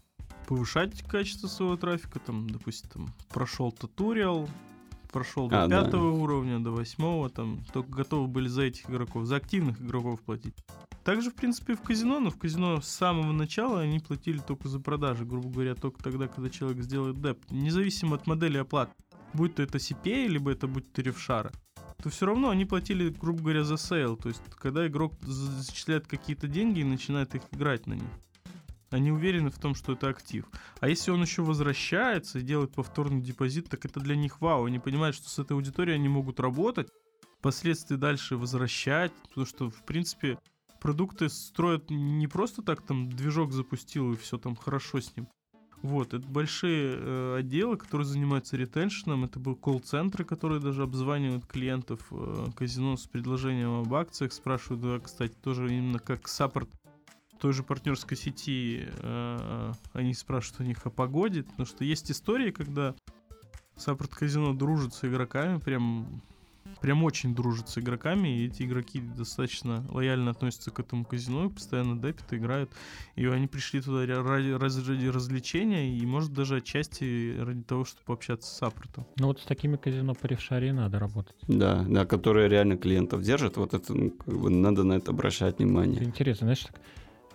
[0.46, 4.48] повышать качество своего трафика, там, допустим, там, прошел туториал,
[5.10, 5.84] прошел до А, да.
[5.84, 10.54] пятого уровня, до восьмого, там, только готовы были за этих игроков, за активных игроков платить.
[11.04, 14.80] Также, в принципе, в казино, но в казино с самого начала они платили только за
[14.80, 18.92] продажи, грубо говоря, только тогда, когда человек сделает деп, независимо от модели оплаты
[19.32, 21.52] будь то это CPA, либо это будь то rev шара,
[22.02, 24.16] то все равно они платили, грубо говоря, за sale.
[24.16, 28.10] То есть, когда игрок за- зачисляет какие-то деньги и начинает их играть на них.
[28.90, 30.46] Они уверены в том, что это актив.
[30.80, 34.64] А если он еще возвращается и делает повторный депозит, так это для них вау.
[34.64, 36.88] Они понимают, что с этой аудиторией они могут работать,
[37.38, 40.38] впоследствии дальше возвращать, потому что, в принципе,
[40.80, 45.28] продукты строят не просто так, там движок запустил и все там хорошо с ним.
[45.82, 49.24] Вот, это большие э, отделы, которые занимаются retention ом.
[49.24, 54.34] Это был колл-центры, которые даже обзванивают клиентов э, казино с предложением об акциях.
[54.34, 56.68] Спрашивают, да, кстати, тоже именно как support
[57.40, 58.88] той же партнерской сети.
[58.98, 61.42] Э, они спрашивают у них о погоде.
[61.42, 62.94] Потому что есть истории, когда
[63.76, 66.22] support казино дружит с игроками, прям
[66.80, 71.48] прям очень дружит с игроками, и эти игроки достаточно лояльно относятся к этому казино, и
[71.48, 72.70] постоянно депят, играют.
[73.16, 78.50] И они пришли туда ради, ради развлечения, и, может, даже отчасти ради того, чтобы пообщаться
[78.50, 79.06] с саппортом.
[79.18, 81.36] Ну вот с такими казино по ревшаре надо работать.
[81.46, 85.58] Да, да, которые реально клиентов держат, вот это, ну, как бы надо на это обращать
[85.58, 85.96] внимание.
[85.96, 86.80] Это интересно, знаешь, так,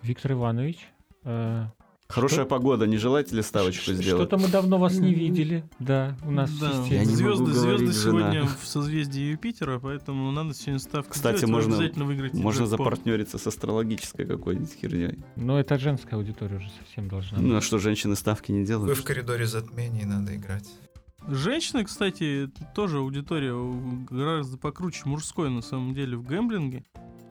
[0.06, 0.78] Виктор Иванович,
[1.24, 1.66] э,
[2.08, 2.50] Хорошая Что?
[2.50, 4.28] погода, не желаете ли ставочку Ш- сделать?
[4.30, 5.64] Что-то мы давно вас не видели.
[5.80, 7.06] Да, у нас Да, в системе.
[7.06, 8.48] звезды, звезды сегодня жена.
[8.62, 13.48] в созвездии Юпитера, поэтому надо сегодня ставку Кстати, сделать, можно, обязательно выиграть можно запартнериться с
[13.48, 15.18] астрологической какой-нибудь херней.
[15.36, 17.48] Но это женская аудитория уже совсем должна быть.
[17.48, 19.00] Ну а что, женщины ставки не Вы делают?
[19.00, 20.70] в коридоре затмений надо играть.
[21.28, 23.54] Женщины, кстати, тоже аудитория
[24.10, 26.84] гораздо покруче мужской на самом деле в гэмблинге.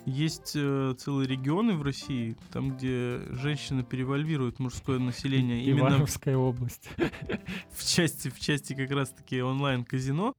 [0.05, 6.91] Есть э, целые регионы в России, там, где женщины перевальвируют мужское население именно Ивановская область.
[7.71, 10.35] в части, в части как раз-таки онлайн-казино.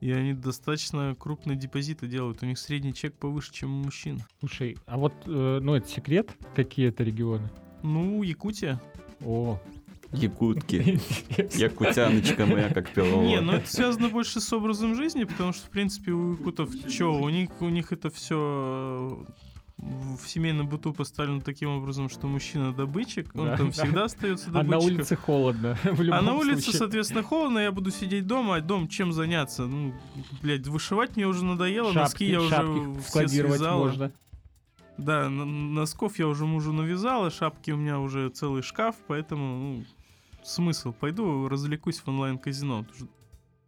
[0.00, 2.42] И они достаточно крупные депозиты делают.
[2.42, 4.20] У них средний чек повыше, чем у мужчин.
[4.40, 7.50] Слушай, а вот, э, ну, это секрет, какие это регионы?
[7.82, 8.80] Ну, Якутия.
[9.24, 9.60] О,
[10.12, 10.98] Якутки.
[11.54, 13.22] Якутяночка моя, как пела.
[13.22, 17.14] Не, ну это связано больше с образом жизни, потому что, в принципе, у якутов что,
[17.14, 19.24] у них, у них это все
[19.78, 23.72] в семейном быту поставлено таким образом, что мужчина добытчик, он Да, там да.
[23.72, 24.94] всегда остается А на добытчиком.
[24.96, 25.78] улице холодно.
[25.84, 26.78] в А любом на улице, случае.
[26.80, 29.64] соответственно, холодно, я буду сидеть дома, а дом чем заняться?
[29.66, 29.94] Ну,
[30.42, 33.86] блядь, вышивать мне уже надоело, носки Шапки, я уже шапки все связала.
[33.86, 34.12] можно.
[34.98, 39.84] Да, носков я уже мужу навязала, шапки у меня уже целый шкаф, поэтому ну,
[40.42, 40.92] смысл.
[40.92, 42.86] Пойду развлекусь в онлайн-казино.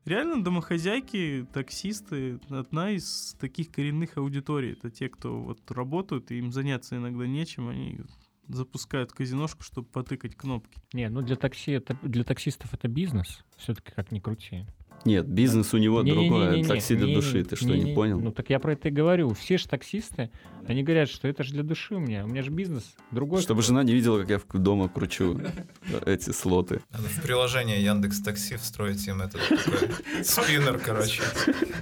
[0.05, 4.73] Реально домохозяйки, таксисты одна из таких коренных аудиторий.
[4.73, 8.01] Это те, кто вот работают, и им заняться иногда нечем, они
[8.49, 10.81] запускают казиношку, чтобы потыкать кнопки.
[10.93, 14.67] Не, ну для такси это для таксистов это бизнес, все-таки как ни крути.
[15.05, 16.51] Нет, бизнес у него другое.
[16.51, 17.43] Не-не-не-не, Такси для души.
[17.45, 18.21] Ты что, не понял?
[18.21, 19.35] Ну так я про это и говорю.
[19.35, 20.31] Все же таксисты,
[20.67, 22.25] они говорят, что это же для души у меня.
[22.25, 23.43] У меня же бизнес другой.
[23.43, 25.41] Чтобы жена не видела, как я в- дома кручу
[26.07, 26.81] эти слоты.
[26.93, 31.23] Надо в приложение Яндекс Такси встроить им этот такой спиннер, короче.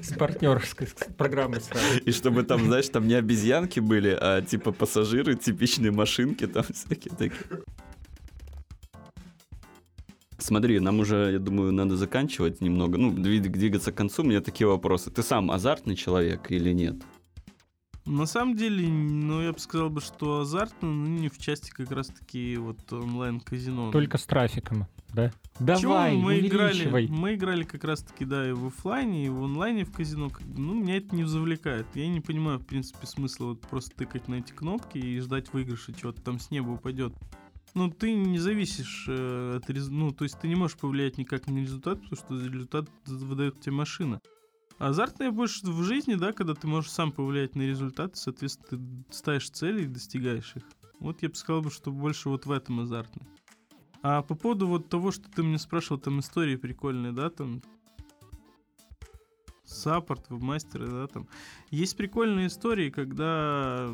[0.02, 1.98] с партнерской программой сразу.
[2.04, 7.14] И чтобы там, знаешь, там не обезьянки были, а типа пассажиры, типичные машинки там всякие
[7.14, 7.60] такие.
[10.42, 14.22] Смотри, нам уже, я думаю, надо заканчивать немного, ну, двиг- двигаться к концу.
[14.22, 15.10] У меня такие вопросы.
[15.10, 16.96] Ты сам азартный человек или нет?
[18.06, 21.90] На самом деле, ну, я бы сказал бы, что азартно, ну, не в части как
[21.90, 23.92] раз-таки вот онлайн-казино.
[23.92, 25.30] Только с трафиком, да?
[25.58, 29.84] Чего Давай, мы играли, мы играли как раз-таки, да, и в оффлайне, и в онлайне
[29.84, 30.30] в казино.
[30.56, 31.86] Ну, меня это не завлекает.
[31.94, 35.92] Я не понимаю, в принципе, смысла вот просто тыкать на эти кнопки и ждать выигрыша,
[35.92, 37.12] чего-то там с неба упадет.
[37.74, 41.58] Ну, ты не зависишь э, от Ну, то есть ты не можешь повлиять никак на
[41.58, 44.20] результат, потому что результат выдает тебе машина.
[44.78, 49.50] Азартное больше в жизни, да, когда ты можешь сам повлиять на результат, соответственно, ты ставишь
[49.50, 50.62] цели и достигаешь их.
[50.98, 53.26] Вот я бы сказал, что больше вот в этом азартно.
[54.02, 57.62] А по поводу вот того, что ты меня спрашивал, там истории прикольные, да, там
[59.64, 61.28] саппорт, вебмастеры, да, там.
[61.70, 63.92] Есть прикольные истории, когда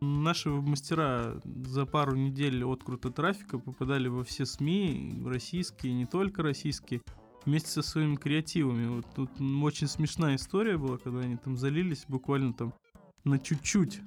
[0.00, 7.02] наши вебмастера за пару недель открута трафика попадали во все СМИ, российские, не только российские,
[7.44, 8.86] вместе со своими креативами.
[8.88, 9.30] Вот тут
[9.62, 12.74] очень смешная история была, когда они там залились буквально там
[13.24, 14.00] на чуть-чуть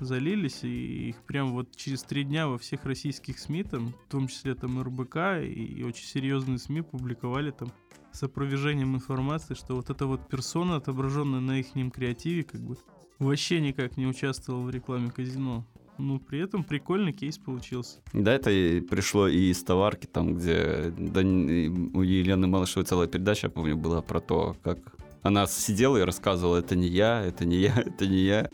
[0.00, 4.28] залились, и их прям вот через три дня во всех российских СМИ, там, в том
[4.28, 7.72] числе там РБК и, и очень серьезные СМИ публиковали там
[8.12, 12.76] с опровержением информации, что вот эта вот персона, отображенная на их креативе, как бы
[13.18, 15.64] вообще никак не участвовала в рекламе казино.
[15.98, 17.98] Ну, при этом прикольный кейс получился.
[18.12, 23.48] Да, это и пришло и из товарки, там, где да, у Елены Малышевой целая передача,
[23.48, 24.78] я помню, была про то, как
[25.22, 28.48] она сидела и рассказывала, это не я, это не я, это не я.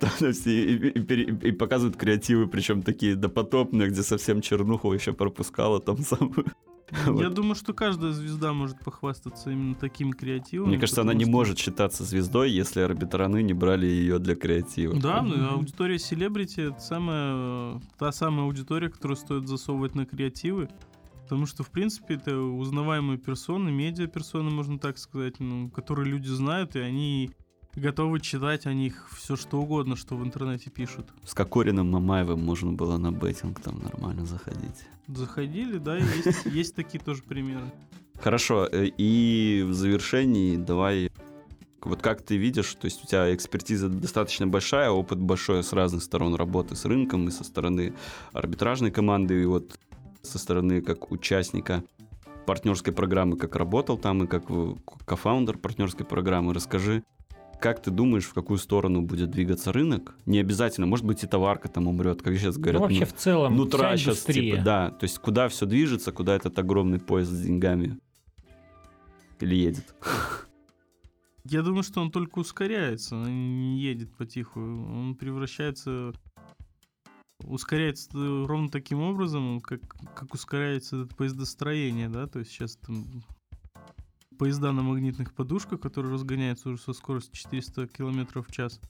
[0.20, 5.98] И, и- и и показывают креативы, причем такие допотопные, где совсем чернуху еще пропускала там
[5.98, 6.46] самую.
[7.06, 7.34] Я Вот.
[7.34, 10.68] думаю, что каждая звезда может похвастаться именно таким креативом.
[10.68, 14.98] Мне кажется, она не что- может считаться звездой, если арбитраны не брали ее для креатива.
[14.98, 20.68] Да, ну, аудитория селебрити это самая, э, та самая аудитория, которую стоит засовывать на креативы.
[21.24, 26.74] Потому что, в принципе, это узнаваемые персоны, медиа-персоны, можно так сказать, ну, которые люди знают,
[26.74, 27.32] и они
[27.78, 31.06] готовы читать о них все что угодно, что в интернете пишут.
[31.24, 34.86] С Кокориным Мамаевым можно было на беттинг там нормально заходить.
[35.06, 37.64] Заходили, да, есть, есть такие тоже примеры.
[38.20, 41.10] Хорошо, э, и в завершении давай
[41.80, 46.02] вот как ты видишь, то есть у тебя экспертиза достаточно большая, опыт большой с разных
[46.02, 47.94] сторон работы с рынком и со стороны
[48.32, 49.78] арбитражной команды, и вот
[50.22, 51.84] со стороны как участника
[52.46, 54.44] партнерской программы, как работал там и как
[55.04, 56.54] кофаундер партнерской программы.
[56.54, 57.04] Расскажи,
[57.60, 60.14] как ты думаешь, в какую сторону будет двигаться рынок?
[60.26, 62.80] Не обязательно, может быть, и товарка там умрет, как сейчас говорят.
[62.80, 66.12] Ну, вообще ну, в целом, нутра вся сейчас, типа, да, то есть куда все движется,
[66.12, 67.98] куда этот огромный поезд с деньгами
[69.40, 69.94] или едет?
[71.44, 74.60] Я думаю, что он только ускоряется, он не едет потиху.
[74.60, 76.12] Он превращается...
[77.44, 78.10] Ускоряется
[78.46, 79.80] ровно таким образом, как,
[80.14, 83.22] как ускоряется это поездостроение, да, то есть сейчас там
[84.38, 88.80] поезда на магнитных подушках, которые разгоняются уже со скоростью 400 км в час.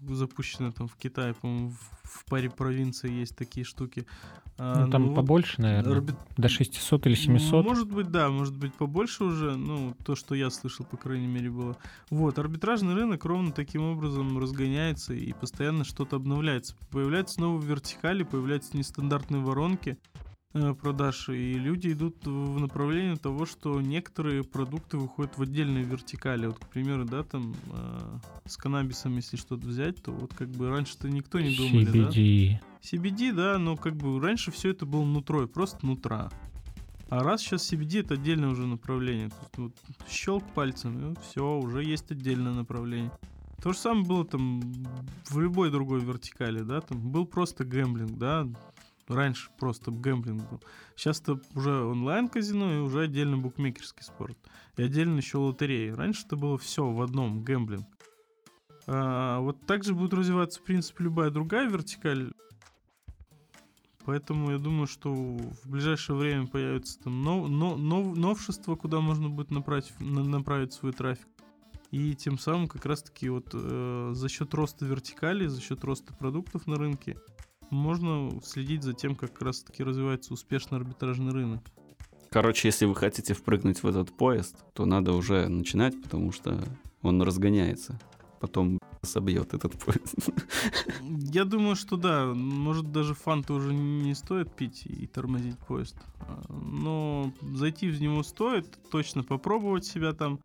[0.00, 4.06] Запущено там в Китае, по-моему, в, в паре провинций есть такие штуки.
[4.56, 5.92] А, Ну, там ну, побольше, наверное.
[5.96, 7.64] орбит- До 600 или 700.
[7.64, 9.56] может быть, да, может быть побольше уже.
[9.56, 11.76] Ну, то, что я слышал, по крайней мере, было.
[12.10, 16.76] Вот, арбитражный рынок ровно таким образом разгоняется и постоянно что-то обновляется.
[16.90, 19.98] Появляются новые вертикали, появляются нестандартные воронки
[20.52, 26.46] продаж, и люди идут в направлении того, что некоторые продукты выходят в отдельные вертикали.
[26.46, 30.70] Вот, к примеру, да, там э, с каннабисом, если что-то взять, то вот как бы
[30.70, 32.10] раньше-то никто не думали, да?
[32.10, 32.60] CBD.
[32.82, 36.30] CBD, да, но как бы раньше все это было нутрой, просто нутра.
[37.10, 39.24] А раз сейчас CBD это отдельное уже направление.
[39.24, 39.72] Есть вот
[40.10, 43.12] щелк пальцем, и все, уже есть отдельное направление.
[43.62, 44.60] То же самое было там
[45.28, 48.46] в любой другой вертикали, да, там был просто гэмблинг, да,
[49.08, 50.62] раньше просто гэмблинг был.
[50.96, 54.38] Сейчас это уже онлайн-казино и уже отдельно букмекерский спорт.
[54.76, 55.90] И отдельно еще лотереи.
[55.90, 57.86] Раньше это было все в одном, гэмблинг.
[58.86, 62.32] А, вот так же будет развиваться, в принципе, любая другая вертикаль.
[64.04, 69.28] Поэтому я думаю, что в ближайшее время появятся там но- но- нов- новшества, куда можно
[69.28, 71.28] будет направить, на- направить свой трафик.
[71.90, 76.66] И тем самым как раз-таки вот э, за счет роста вертикали, за счет роста продуктов
[76.66, 77.18] на рынке
[77.70, 81.62] можно следить за тем, как как раз-таки развивается успешный арбитражный рынок.
[82.30, 86.62] Короче, если вы хотите впрыгнуть в этот поезд, то надо уже начинать, потому что
[87.02, 87.98] он разгоняется.
[88.40, 90.14] Потом собьет этот поезд.
[91.02, 95.96] Я думаю, что да, может даже фанты уже не стоит пить и тормозить поезд.
[96.20, 100.40] А, Но зайти в него стоит, точно попробовать себя там.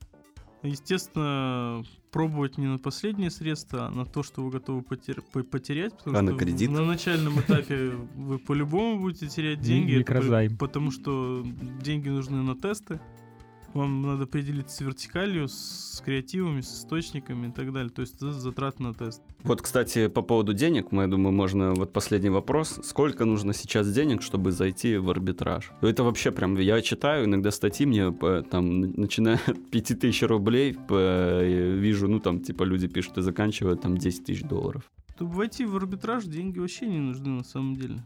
[0.63, 5.93] Естественно, пробовать не на последнее средство, а на то, что вы готовы потер- по- потерять.
[5.97, 6.69] Потому А что на кредит?
[6.71, 9.95] На начальном этапе вы по-любому будете терять деньги.
[9.97, 10.57] Микрозайм.
[10.57, 11.45] потому что
[11.81, 12.99] деньги нужны на тесты.
[13.73, 17.89] Вам надо определиться с вертикалью, с креативами, с источниками и так далее.
[17.89, 19.21] То есть это затраты на тест.
[19.43, 21.73] Вот, кстати, по поводу денег, мы, я думаю, можно...
[21.73, 22.79] Вот последний вопрос.
[22.83, 25.71] Сколько нужно сейчас денег, чтобы зайти в арбитраж?
[25.81, 26.55] Это вообще прям...
[26.57, 32.41] Я читаю иногда статьи, мне по- там, начиная от 5000 рублей, по- вижу, ну, там,
[32.41, 34.83] типа, люди пишут и заканчивают там 10 тысяч долларов.
[35.15, 38.03] Чтобы войти в арбитраж, деньги вообще не нужны на самом деле.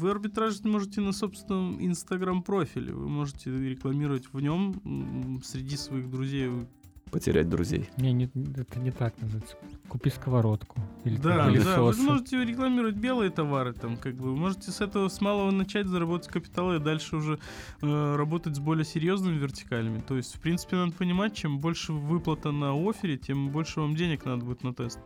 [0.00, 2.92] Вы арбитраж можете на собственном инстаграм-профиле.
[2.94, 6.48] Вы можете рекламировать в нем среди своих друзей.
[6.48, 6.66] Вы-
[7.12, 7.90] Потерять друзей.
[7.96, 9.56] Не, не, это не так называется.
[9.88, 10.80] Купи сковородку.
[11.04, 12.00] Или Да, да, вы пылесосы.
[12.02, 14.30] можете рекламировать белые товары, там, как бы.
[14.30, 17.38] Вы можете с этого с малого начать заработать капитал и дальше уже
[17.82, 20.00] э, работать с более серьезными вертикалями.
[20.06, 24.24] То есть, в принципе, надо понимать, чем больше выплата на офере, тем больше вам денег
[24.24, 25.00] надо будет на тест.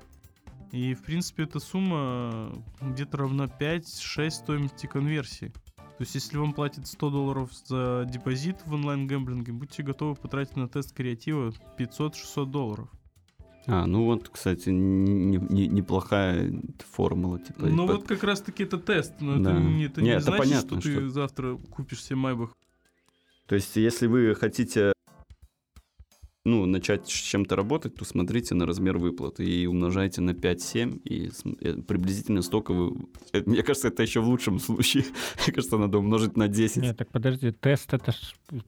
[0.75, 5.53] И, в принципе, эта сумма где-то равна 5-6 стоимости конверсии.
[5.77, 10.69] То есть, если вам платят 100 долларов за депозит в онлайн-гэмблинге, будьте готовы потратить на
[10.69, 12.89] тест креатива 500-600 долларов.
[13.67, 16.53] А, ну вот, кстати, не- не- неплохая
[16.91, 17.39] формула.
[17.39, 19.53] Типа, Ну по- вот как раз таки это тест, но Да.
[19.53, 22.53] это, не, это Не, не это значит, понятно, что ты что- завтра купишь себе Майбах.
[23.47, 24.93] То есть, если вы хотите
[26.47, 31.31] ну, начать с чем-то работать, то смотрите на размер выплаты и умножайте на 5-7, и
[31.63, 32.97] э, приблизительно столько вы...
[33.33, 35.05] э, Мне кажется, это еще в лучшем случае.
[35.47, 36.83] Мне кажется, надо умножить на 10.
[36.83, 38.17] Нет, так подожди, тест это ж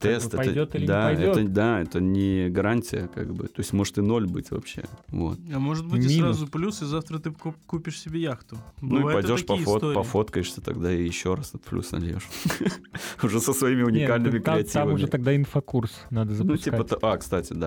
[0.01, 1.37] Тест это, пойдет или да, не пойдет.
[1.37, 3.47] это, да, это не гарантия, как бы.
[3.47, 4.85] То есть может и ноль быть вообще.
[5.09, 5.39] Вот.
[5.55, 6.39] А может быть и Минус.
[6.39, 8.57] сразу плюс, и завтра ты куп- купишь себе яхту.
[8.81, 9.95] Ну и Бывают пойдешь пофот, истории.
[9.95, 12.27] пофоткаешься тогда и еще раз этот плюс нальешь.
[13.23, 14.95] Уже со своими Нет, уникальными там, там креативами.
[14.95, 16.65] уже тогда инфокурс надо Ну, запускать.
[16.65, 17.66] типа, то- а, кстати, да.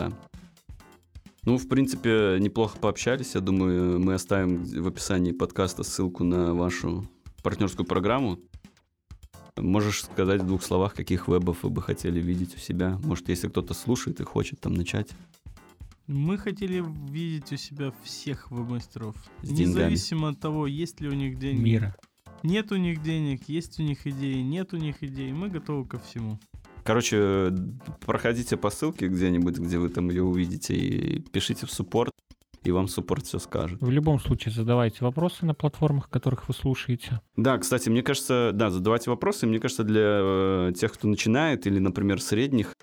[1.45, 3.35] Ну, в принципе, неплохо пообщались.
[3.35, 7.07] Я думаю, мы оставим в описании подкаста ссылку на вашу
[7.43, 8.39] партнерскую программу.
[9.57, 12.99] Можешь сказать в двух словах, каких вебов вы бы хотели видеть у себя?
[13.03, 15.09] Может, если кто-то слушает и хочет там начать.
[16.07, 19.15] Мы хотели видеть у себя всех веб-мастеров.
[19.43, 21.61] Независимо от того, есть ли у них деньги.
[21.61, 21.95] Мира.
[22.41, 25.31] Нет у них денег, есть у них идеи, нет у них идей.
[25.33, 26.39] Мы готовы ко всему.
[26.89, 27.53] Короче,
[28.03, 32.11] проходите по ссылке где-нибудь, где вы там ее увидите, и пишите в суппорт,
[32.63, 33.79] и вам суппорт все скажет.
[33.79, 37.21] В любом случае задавайте вопросы на платформах, которых вы слушаете.
[37.35, 39.45] Да, кстати, мне кажется, да, задавайте вопросы.
[39.45, 42.73] Мне кажется, для э, тех, кто начинает, или, например, средних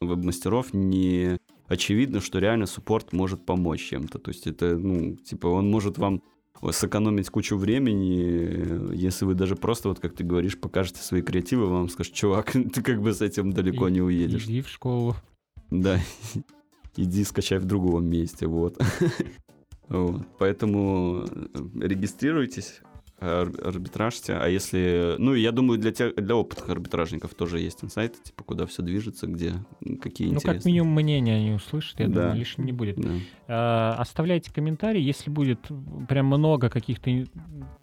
[0.00, 1.36] веб-мастеров, не
[1.66, 4.20] очевидно, что реально суппорт может помочь чем-то.
[4.20, 6.22] То есть это, ну, типа, он может вам
[6.70, 11.88] сэкономить кучу времени, если вы даже просто, вот как ты говоришь, покажете свои креативы, вам
[11.88, 14.44] скажут, чувак, ты как бы с этим далеко И- не уедешь.
[14.44, 15.16] Иди в школу.
[15.70, 15.98] Да,
[16.96, 18.78] иди скачай в другом месте, вот.
[19.88, 20.22] Вот.
[20.38, 21.46] Поэтому э,
[21.80, 22.80] регистрируйтесь,
[23.20, 25.14] арбитражьте, а если...
[25.18, 29.26] Ну, я думаю, для, тех, для опытных арбитражников тоже есть инсайты, типа, куда все движется,
[29.26, 29.54] где,
[30.00, 30.54] какие Ну, интересные.
[30.56, 32.22] как минимум, мнение они услышат, я Да.
[32.22, 32.96] думаю, лишним не будет.
[32.96, 33.10] Да.
[33.48, 35.00] Э, Оставляйте комментарии.
[35.02, 35.60] Если будет
[36.08, 37.10] прям много каких-то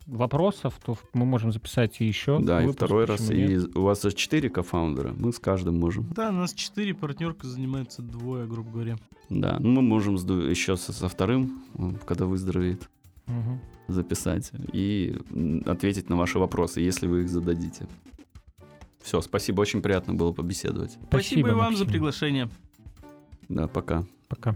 [0.07, 2.39] вопросов, то мы можем записать и еще.
[2.39, 3.19] Да, и выпуск, второй раз.
[3.21, 3.75] почему И нет?
[3.77, 6.07] у вас 4 кофаундера, мы с каждым можем.
[6.15, 8.95] Да, нас четыре, партнерка занимается двое, грубо говоря.
[9.29, 11.61] Да, ну мы можем еще со, со вторым,
[12.05, 12.89] когда выздоровеет,
[13.27, 13.59] Мгм.
[13.87, 15.15] записать и
[15.65, 17.87] ответить на ваши вопросы, если вы их зададите.
[19.01, 20.97] Все, спасибо, очень приятно было побеседовать.
[21.07, 21.87] Спасибо, и вам за Максим.
[21.87, 22.49] приглашение.
[23.47, 24.05] Да, пока.
[24.27, 24.55] Пока.